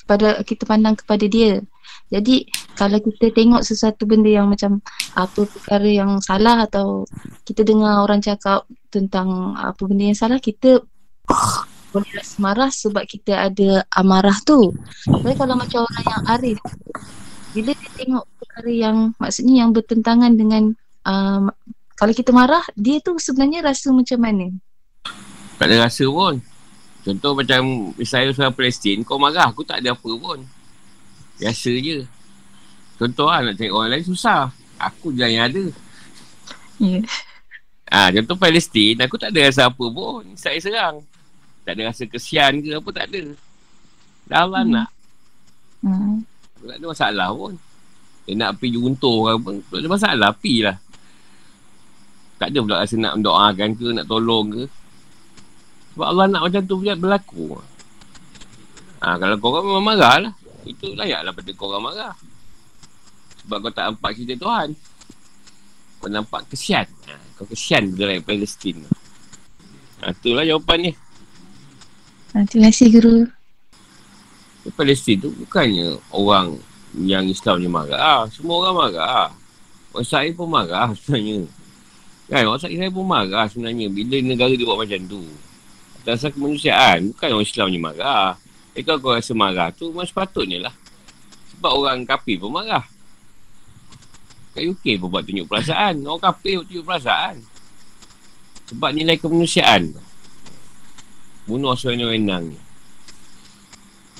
[0.04, 1.64] pada kita pandang kepada dia.
[2.12, 2.44] Jadi
[2.76, 4.84] kalau kita tengok sesuatu benda yang macam
[5.16, 7.08] apa perkara yang salah atau
[7.48, 10.84] kita dengar orang cakap tentang apa benda yang salah kita
[11.96, 14.68] boleh rasa marah sebab kita ada amarah tu.
[15.08, 16.60] Tapi kalau macam orang yang arif,
[17.56, 21.50] bila dia tengok perkara yang maksudnya yang bertentangan dengan um,
[21.98, 24.46] kalau kita marah, dia tu sebenarnya rasa macam mana?
[25.58, 26.38] Tak ada rasa pun.
[27.02, 30.38] Contoh macam Israel seorang Palestin, kau marah, aku tak ada apa pun.
[31.42, 32.06] Biasa je.
[32.94, 34.54] Contoh lah nak cari orang lain susah.
[34.78, 35.64] Aku je yang ada.
[36.78, 37.02] Ya.
[37.02, 37.02] Yeah.
[37.90, 40.22] Ha, contoh Palestin, aku tak ada rasa apa pun.
[40.38, 41.02] Saya serang.
[41.66, 43.34] Tak ada rasa kesian ke apa, tak ada.
[44.30, 44.70] Dah Allah hmm.
[44.70, 44.88] nak.
[45.82, 46.22] Hmm.
[46.62, 47.58] Tak ada masalah pun.
[48.24, 50.76] Dia nak pergi juntuh ke apa, tak ada masalah, pergi lah.
[52.40, 54.64] Tak ada pula rasa nak mendoakan ke, nak tolong ke.
[55.94, 57.44] Sebab Allah nak macam tu pula berlaku.
[59.04, 60.32] Ha, kalau kau orang memang marah lah.
[60.64, 62.14] Itu layaklah pada kau orang marah.
[63.44, 64.68] Sebab kau tak nampak cerita Tuhan.
[66.00, 66.88] Kau nampak kesian.
[67.06, 68.76] Ha, kau kesian dengan rakyat Palestin.
[70.02, 70.92] Ha, itulah jawapan ni.
[72.32, 73.28] Ha, terima kasih guru.
[74.74, 76.56] Palestin tu bukannya orang
[77.02, 77.98] yang Islam ni marah.
[77.98, 79.06] Ah, semua orang marah.
[79.06, 79.30] Ah.
[79.90, 81.46] Orang saya pun marah sebenarnya.
[82.30, 85.22] Kan, orang saya pun marah sebenarnya bila negara dia buat macam tu.
[86.04, 88.36] Dasar kemanusiaan, bukan orang Islam ni marah.
[88.74, 90.74] Eh, kalau kau rasa marah tu, memang sepatutnya lah.
[91.54, 92.84] Sebab orang kafir pun marah.
[94.54, 96.02] Kat UK pun buat tunjuk perasaan.
[96.06, 97.34] Orang kafir buat tunjuk perasaan.
[98.70, 99.94] Sebab nilai kemanusiaan.
[101.44, 102.63] Bunuh seorang wenang ni.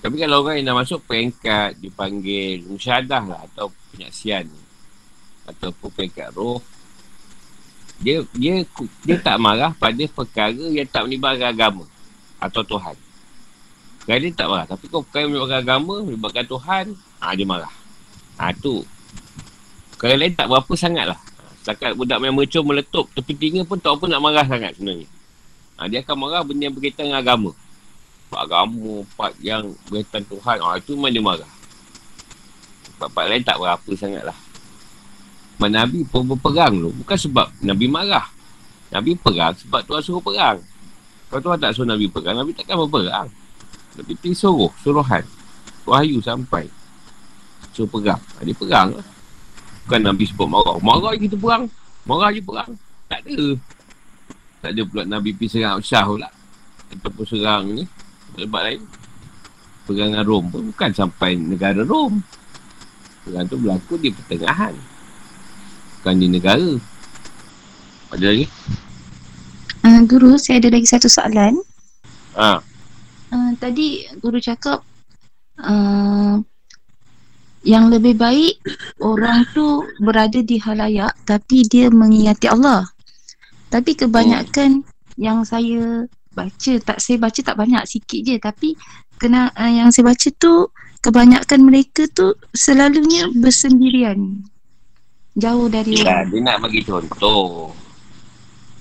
[0.05, 4.53] Tapi kalau orang yang dah masuk peringkat dipanggil musyadah lah atau penyaksian
[5.49, 6.61] ataupun peringkat roh
[8.05, 8.61] dia dia
[9.01, 11.85] dia tak marah pada perkara yang tak melibatkan agama
[12.37, 12.97] atau Tuhan.
[14.05, 14.69] Kan dia tak marah.
[14.69, 16.85] Tapi kalau perkara melibatkan agama, melibatkan Tuhan,
[17.25, 17.73] ha, dia marah.
[18.37, 18.85] Ha, tu
[19.95, 21.21] Perkara lain tak berapa sangat lah.
[21.65, 25.09] Setakat budak yang mercur meletup tepi tinggi pun tak apa nak marah sangat sebenarnya.
[25.81, 27.51] Ha, dia akan marah benda yang berkaitan dengan agama.
[28.35, 30.59] Part agama, part yang berkaitan Tuhan.
[30.59, 31.53] Ha, itu memang dia marah.
[32.99, 34.35] Part-part lain tak berapa sangat lah.
[35.63, 36.91] Nabi pun berperang tu.
[36.99, 38.27] Bukan sebab Nabi marah.
[38.91, 40.59] Nabi perang sebab Tuhan suruh perang.
[41.31, 43.31] Kalau Tuhan tak suruh Nabi perang, Nabi takkan berperang.
[43.95, 45.23] Nabi pergi suruh, suruhan.
[45.87, 46.67] Wahyu sampai.
[47.71, 48.19] Suruh perang.
[48.19, 49.07] Ha, dia perang lah.
[49.87, 50.75] Bukan Nabi sebut marah.
[50.83, 51.71] Marah kita perang.
[52.03, 52.75] Marah je perang.
[53.07, 53.47] Tak ada.
[54.59, 56.27] Tak ada pula Nabi pergi serang Syah pula.
[56.91, 57.87] Ataupun serang ni.
[58.35, 58.83] Tempat lain.
[59.85, 62.19] Perangan Rom pun bukan sampai negara Rom.
[63.25, 64.75] Perang tu berlaku di pertengahan.
[66.01, 66.71] Bukan di negara.
[68.13, 68.47] Ada lagi?
[69.85, 71.61] Uh, guru, saya ada lagi satu soalan.
[72.37, 72.61] Ha.
[73.33, 74.81] Uh, tadi guru cakap
[75.61, 76.39] uh,
[77.65, 78.61] yang lebih baik
[79.01, 82.85] orang tu berada di halayak tapi dia mengingati Allah.
[83.73, 85.19] Tapi kebanyakan hmm.
[85.19, 86.05] yang saya
[86.35, 88.69] baca tak saya baca tak banyak sikit je tapi
[89.17, 90.69] kena uh, yang saya baca tu
[91.01, 94.43] kebanyakan mereka tu selalunya bersendirian.
[95.35, 96.27] Jauh dari ya, orang.
[96.31, 97.75] Dia nak bagi contoh.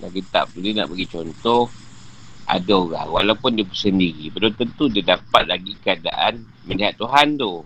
[0.02, 1.70] Lagi tak dia nak bagi contoh
[2.44, 7.64] ada orang walaupun dia bersendiri belum tentu dia dapat lagi keadaan melihat Tuhan tu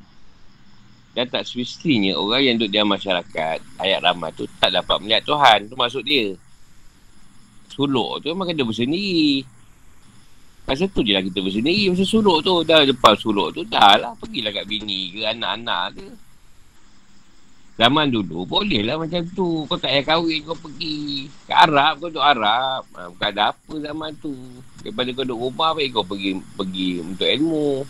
[1.17, 5.65] dan tak semestinya orang yang duduk di masyarakat ayat ramah tu tak dapat melihat Tuhan.
[5.65, 6.38] Tu maksud dia.
[7.73, 9.41] Suluk tu memang kena bersendiri.
[10.68, 11.95] Pasal tu je lah kita bersendiri.
[11.95, 14.11] Pasal suluk tu dah depan suluk tu dah lah.
[14.20, 16.07] Pergilah kat bini ke anak-anak ke.
[17.80, 19.63] Zaman dulu boleh lah macam tu.
[19.63, 21.32] Kau tak payah kahwin kau pergi.
[21.47, 22.84] Ke Arab kau duduk Arab.
[22.99, 24.36] Ha, bukan ada apa zaman tu.
[24.84, 27.88] Daripada kau duduk rumah baik kau pergi pergi untuk ilmu.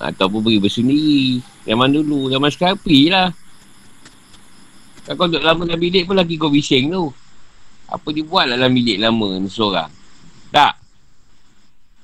[0.00, 3.28] Ataupun pergi bersendiri Zaman dulu Zaman sekarang pergi lah
[5.04, 7.12] Kalau kau duduk lama dalam bilik pun lagi kau bising tu
[7.84, 9.92] Apa dia buat lah dalam bilik lama ni seorang
[10.48, 10.79] Tak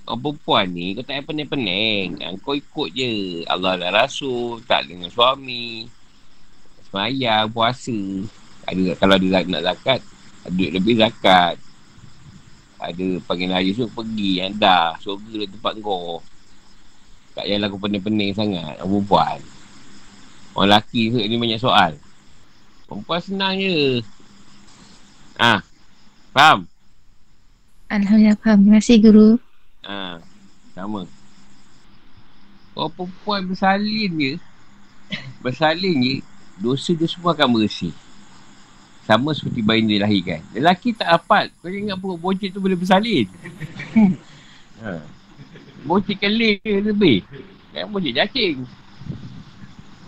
[0.07, 2.23] Kau perempuan ni kau tak pening-pening.
[2.39, 3.43] Kau ikut je.
[3.51, 5.91] Allah dan Rasul Tak dengan suami.
[6.87, 7.99] Semayang, puasa.
[8.71, 10.01] Ada, Kalau ada nak zakat
[10.47, 11.59] Duit lebih zakat.
[12.79, 16.23] Ada panggil raya tu pergi yang dah surga lah tempat kau.
[17.35, 19.39] Tak payahlah aku pening-pening sangat Orang perempuan.
[20.55, 21.99] Orang lelaki tu ni banyak soal.
[22.87, 24.01] Perempuan senang je.
[25.37, 25.65] Ah, ha,
[26.37, 26.69] Faham?
[27.89, 28.59] Alhamdulillah faham.
[28.63, 29.29] Terima kasih guru.
[29.35, 29.46] Ah,
[29.87, 30.19] ha,
[30.75, 31.07] Sama
[32.77, 34.33] Orang perempuan bersalin je
[35.41, 36.15] Bersalin je
[36.59, 37.95] Dosa dia semua akan bersih
[39.07, 40.43] sama seperti bayi dia lahirkan.
[40.51, 41.55] Lelaki tak dapat.
[41.63, 43.31] Kau ingat pun bocik tu boleh bersalin.
[44.83, 44.99] ha.
[45.87, 47.23] Bocik keling lebih.
[47.71, 48.67] Kan bocik cacing.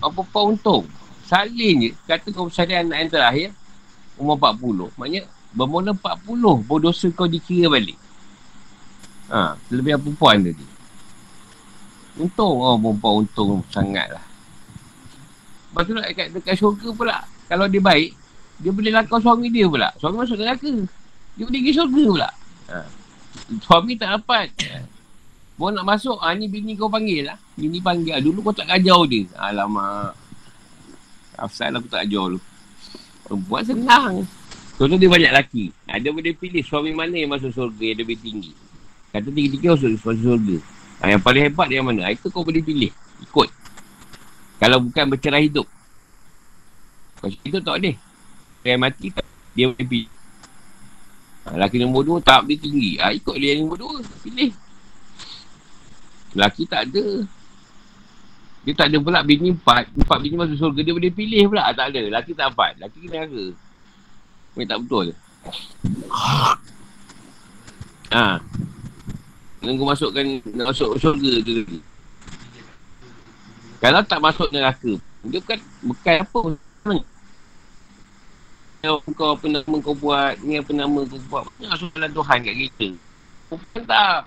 [0.02, 0.84] Apa-apa untung.
[1.30, 1.90] Salin je.
[2.10, 3.48] Kata kau salin anak yang terakhir.
[4.18, 4.90] Umur 40.
[4.98, 7.94] Maknanya bermula 40 berdosa kau dikira balik.
[9.28, 10.66] Ha, lebih perempuan tadi.
[12.18, 14.24] Untung oh, perempuan untung sangat lah.
[15.68, 17.16] Lepas tu nak dekat, dekat syurga pula.
[17.48, 18.10] Kalau dia baik,
[18.58, 19.92] dia boleh lakau suami dia pula.
[20.00, 20.72] Suami masuk neraka.
[21.36, 22.28] Dia boleh pergi syurga pula.
[22.72, 22.78] Ha.
[23.62, 24.48] Suami tak dapat.
[25.60, 27.38] Bawa nak masuk, ha, ni bini kau panggil lah.
[27.52, 28.16] Bini panggil.
[28.16, 29.28] Ah, dulu kau tak ajar dia.
[29.36, 30.16] Alamak.
[31.36, 32.40] Afsal aku tak ajar dulu.
[33.28, 34.24] Perempuan senang.
[34.78, 35.64] Contoh dia banyak lelaki.
[35.90, 38.67] Ha, boleh pilih suami mana yang masuk syurga yang lebih tinggi.
[39.08, 40.56] Kata tiga-tiga masuk, syurga.
[41.00, 42.10] Ha, yang paling hebat yang mana?
[42.10, 42.92] Ha, itu kau boleh pilih.
[43.24, 43.48] Ikut.
[44.58, 45.64] Kalau bukan bercerai hidup.
[47.22, 47.96] Kalau hidup tak boleh.
[48.66, 49.26] Yang mati tak.
[49.54, 50.10] Dia boleh pilih.
[51.46, 53.00] Ha, lelaki nombor dua tak dia tinggi.
[53.00, 53.96] Ha, ikut dia yang nombor dua.
[54.20, 54.52] Pilih.
[56.36, 57.06] Lelaki tak ada.
[58.66, 59.88] Dia tak ada pula bini empat.
[59.96, 60.84] Empat bini masuk surga.
[60.84, 61.64] Dia boleh pilih pula.
[61.64, 62.00] Ha, tak ada.
[62.12, 62.76] Lelaki tak empat.
[62.76, 63.44] Lelaki kena ada.
[64.58, 65.06] Ini tak betul.
[68.12, 68.42] Ha.
[69.58, 71.78] Nunggu masukkan nak masuk syurga tu tadi.
[73.78, 76.40] Kalau tak masuk neraka, dia bukan bukan apa
[76.82, 76.98] pun.
[79.14, 81.42] Kau apa nama kau buat, ni apa nama kau buat.
[81.58, 82.88] Banyak soalan Tuhan kat kita.
[83.50, 84.22] Bukan tak.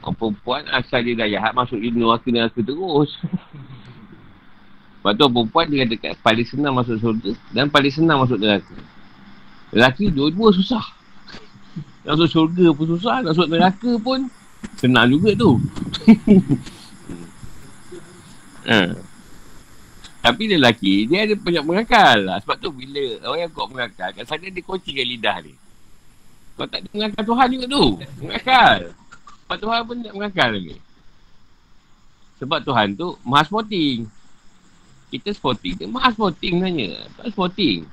[0.00, 3.12] Kau perempuan asal dia dah jahat masuk di neraka neraka terus.
[4.98, 8.72] Lepas tu perempuan dia kata paling senang masuk surga dan paling senang masuk neraka.
[9.72, 10.97] Lelaki dua-dua susah.
[12.08, 13.20] Nak masuk syurga pun susah.
[13.20, 14.32] Nak masuk neraka pun
[14.80, 15.60] senang juga tu.
[18.64, 18.96] ha.
[20.24, 22.40] Tapi dia lelaki, dia ada banyak mengakal lah.
[22.40, 25.52] Sebab tu bila orang yang kuat mengakal, kat sana dia kuncikan lidah dia.
[26.56, 27.84] Kau tak ada mengakal Tuhan juga tu.
[28.24, 28.78] Mengakal.
[29.44, 30.76] Sebab Tuhan pun tak mengakal lagi.
[32.40, 34.08] Sebab Tuhan tu maha sporting.
[35.12, 37.04] Kita sporting, dia maha sporting sebenarnya.
[37.20, 37.84] Tak sporting.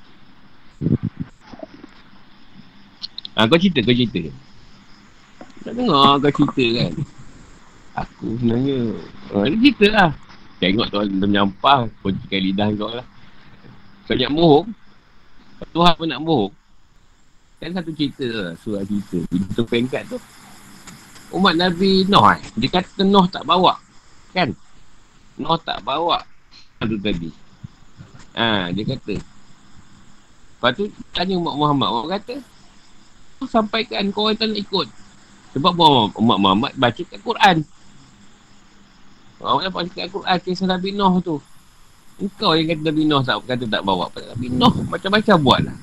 [3.35, 4.31] Ha, kau cerita, kau cerita.
[5.67, 6.91] Tak dengar kau cerita kan.
[7.99, 8.79] Aku sebenarnya.
[9.35, 10.11] Ha, dia cerita lah.
[10.63, 11.91] Tengok tu ada menyampah.
[11.99, 13.07] Kuncikan lidah kau lah.
[14.07, 14.67] Kau nak bohong.
[15.75, 16.53] Tuhan pun nak bohong.
[17.59, 18.51] Kan satu cerita lah.
[18.63, 19.19] Surah cerita.
[19.27, 20.15] Dia tu pengkat tu.
[21.35, 22.39] Umat Nabi Noh eh.
[22.55, 23.75] Dia kata Noh tak bawa.
[24.31, 24.55] Kan?
[25.35, 26.23] Noh tak bawa.
[26.79, 27.27] Itu tadi.
[28.39, 29.19] Ha, dia kata.
[30.55, 31.91] Lepas tu tanya umat Muhammad.
[31.91, 32.54] Orang kata
[33.49, 34.87] sampaikan kau orang tak nak ikut.
[35.55, 35.71] Sebab
[36.19, 37.63] Umat Muhammad baca kat Quran.
[39.39, 41.39] Orang baca kat Quran kisah Nabi Noh tu.
[42.19, 44.11] Engkau yang kata Nabi Noh tak kata tak bawa.
[44.11, 45.77] Nabi Noh macam-macam buat lah.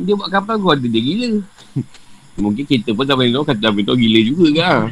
[0.00, 1.44] Dia buat kapal kau ada dia gila.
[2.44, 4.88] Mungkin kita pun Nabi Noh kata Nabi Noh gila juga kan.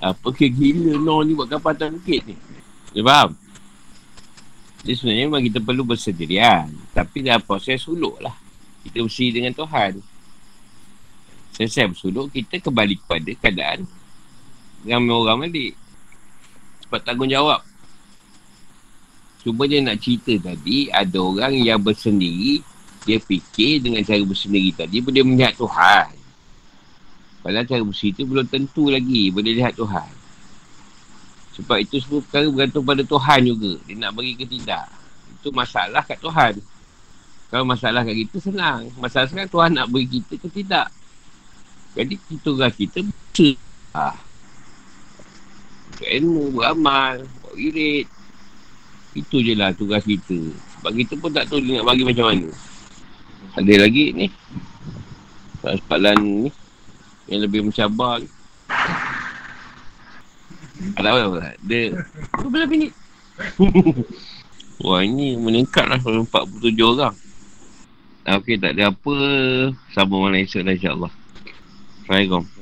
[0.14, 2.40] Apa ke gila Noh ni buat kapal atas bukit ni.
[2.96, 3.36] Dia faham?
[4.80, 6.72] Jadi sebenarnya memang kita perlu bersendirian.
[6.96, 8.32] Tapi dalam proses suluk lah.
[8.80, 10.00] Kita bersih dengan Tuhan.
[11.52, 13.84] Selesai bersuluk, kita kembali kepada keadaan
[14.88, 15.74] ramai orang balik.
[16.88, 17.60] Sebab tanggungjawab.
[19.44, 22.60] Cuma dia nak cerita tadi, ada orang yang bersendiri,
[23.08, 26.12] dia fikir dengan cara bersendiri tadi, boleh melihat Tuhan.
[27.40, 30.19] Padahal cara bersih tu belum tentu lagi boleh lihat Tuhan.
[31.60, 33.72] Sebab itu semua perkara bergantung pada Tuhan juga.
[33.84, 34.88] Dia nak bagi ke tidak.
[35.36, 36.56] Itu masalah kat Tuhan.
[37.52, 38.88] Kalau masalah kat kita senang.
[38.96, 40.88] Masalah sekarang Tuhan nak beri kita ke tidak.
[41.92, 43.52] Jadi kita orang kita berusaha.
[43.92, 44.14] Ha.
[46.00, 48.08] Ilmu, beramal, buat irit.
[49.12, 50.38] Itu je lah tugas kita.
[50.80, 52.48] Sebab kita pun tak tahu nak bagi macam mana.
[53.58, 54.26] Ada lagi ni.
[55.60, 56.48] Soalan ni.
[57.28, 58.28] Yang lebih mencabar ni.
[60.96, 61.92] Tak apa Dia
[62.40, 62.92] Berapa minit
[64.80, 67.12] Wah ini meningkat lah 47 orang.
[68.24, 69.16] Okey tak ada apa.
[69.92, 71.12] Sama malam esok lah insyaAllah.
[72.04, 72.59] Assalamualaikum